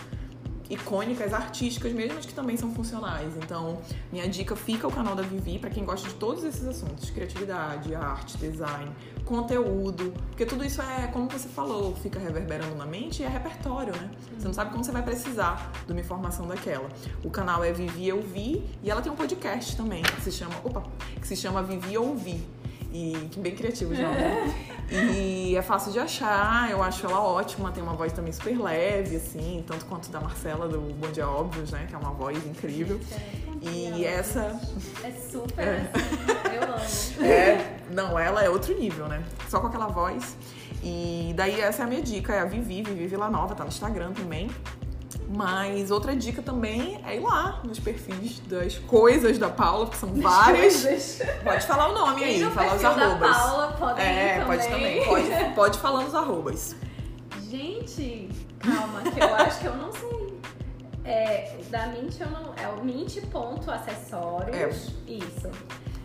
[0.69, 3.35] icônicas, artísticas mesmo, que também são funcionais.
[3.37, 3.79] Então,
[4.11, 7.93] minha dica fica o canal da Vivi para quem gosta de todos esses assuntos: criatividade,
[7.95, 8.91] arte, design,
[9.25, 13.93] conteúdo, porque tudo isso é, como você falou, fica reverberando na mente e é repertório,
[13.95, 14.09] né?
[14.37, 16.89] Você não sabe como você vai precisar de uma informação daquela.
[17.23, 20.55] O canal é Vivi Eu Vi e ela tem um podcast também que se chama,
[20.63, 20.83] opa,
[21.19, 22.45] que se chama Vivi Ouvi.
[22.91, 24.09] E bem criativo já.
[24.09, 24.53] Né?
[24.91, 29.17] e é fácil de achar, eu acho ela ótima, tem uma voz também super leve,
[29.17, 31.85] assim, tanto quanto da Marcela do Bom Dia Óbvios, né?
[31.87, 32.99] Que é uma voz incrível.
[33.61, 34.59] E essa.
[35.03, 35.91] É super é.
[35.93, 37.27] assim, eu amo.
[37.27, 39.23] É, não, ela é outro nível, né?
[39.49, 40.37] Só com aquela voz.
[40.83, 43.69] E daí essa é a minha dica, é a Vivi, Vivi Vila Nova, tá no
[43.69, 44.49] Instagram também.
[45.29, 50.13] Mas outra dica também é ir lá nos perfis das coisas da Paula, que são
[50.13, 51.19] várias.
[51.43, 53.19] Pode falar o nome aí, falar os arrobas.
[53.19, 54.45] Da Paula, pode é, também.
[54.45, 55.05] pode também.
[55.05, 56.75] Pode, pode falar nos arrobas.
[57.49, 60.39] Gente, calma, que eu acho que eu não sei.
[61.03, 62.53] É, da Mint eu não.
[62.55, 64.55] É o mint.acessórios.
[64.55, 65.11] É.
[65.11, 65.51] Isso.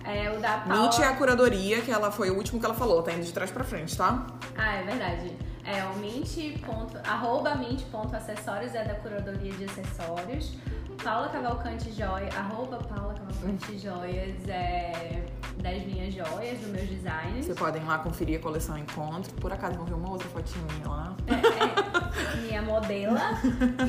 [0.05, 0.83] É o da Paula.
[0.83, 3.33] Mint é a curadoria, que ela foi o último que ela falou, tá indo de
[3.33, 4.27] trás pra frente, tá?
[4.57, 5.37] Ah, é verdade.
[5.64, 6.58] É o mint.
[6.64, 10.56] Ponto, arroba mint.acessórios é da curadoria de acessórios.
[11.02, 15.24] Paula Cavalcante Joia, arroba Paula Cavalcante Joias é
[15.56, 17.46] das minhas joias, dos meus designs.
[17.46, 19.32] Vocês podem lá conferir a coleção Encontro.
[19.34, 21.16] Por acaso vão ver uma outra fotinha minha lá.
[21.26, 23.20] É, é minha modela.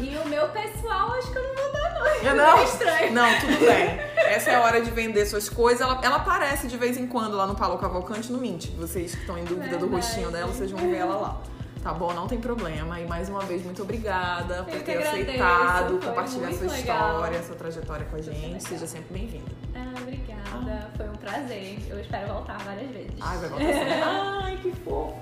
[0.01, 2.07] e o meu pessoal, acho que eu não vou dar não.
[2.07, 3.13] É, não, é estranho.
[3.13, 3.99] Não, tudo bem.
[4.17, 5.82] Essa é a hora de vender suas coisas.
[5.82, 8.69] Ela, ela aparece de vez em quando lá no Paula Cavalcante no Mint.
[8.71, 9.86] Vocês que estão em dúvida Verdade.
[9.86, 11.41] do rostinho dela, vocês vão ver ela lá.
[11.84, 12.98] Tá bom, não tem problema.
[12.98, 17.12] E mais uma vez, muito obrigada Eu por ter agradeço, aceitado compartilhar sua legal.
[17.12, 18.64] história, sua trajetória com a gente.
[18.64, 19.52] Seja sempre bem-vinda.
[19.76, 20.42] Ah, obrigada.
[20.54, 20.90] Ah.
[20.96, 21.78] Foi um prazer.
[21.90, 23.12] Eu espero voltar várias vezes.
[23.20, 23.66] Ai, vai voltar.
[24.46, 25.20] Ai, que fofo.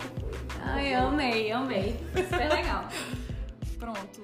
[0.63, 1.99] Ai, amei, amei.
[2.15, 2.85] Super legal.
[3.79, 4.21] Pronto.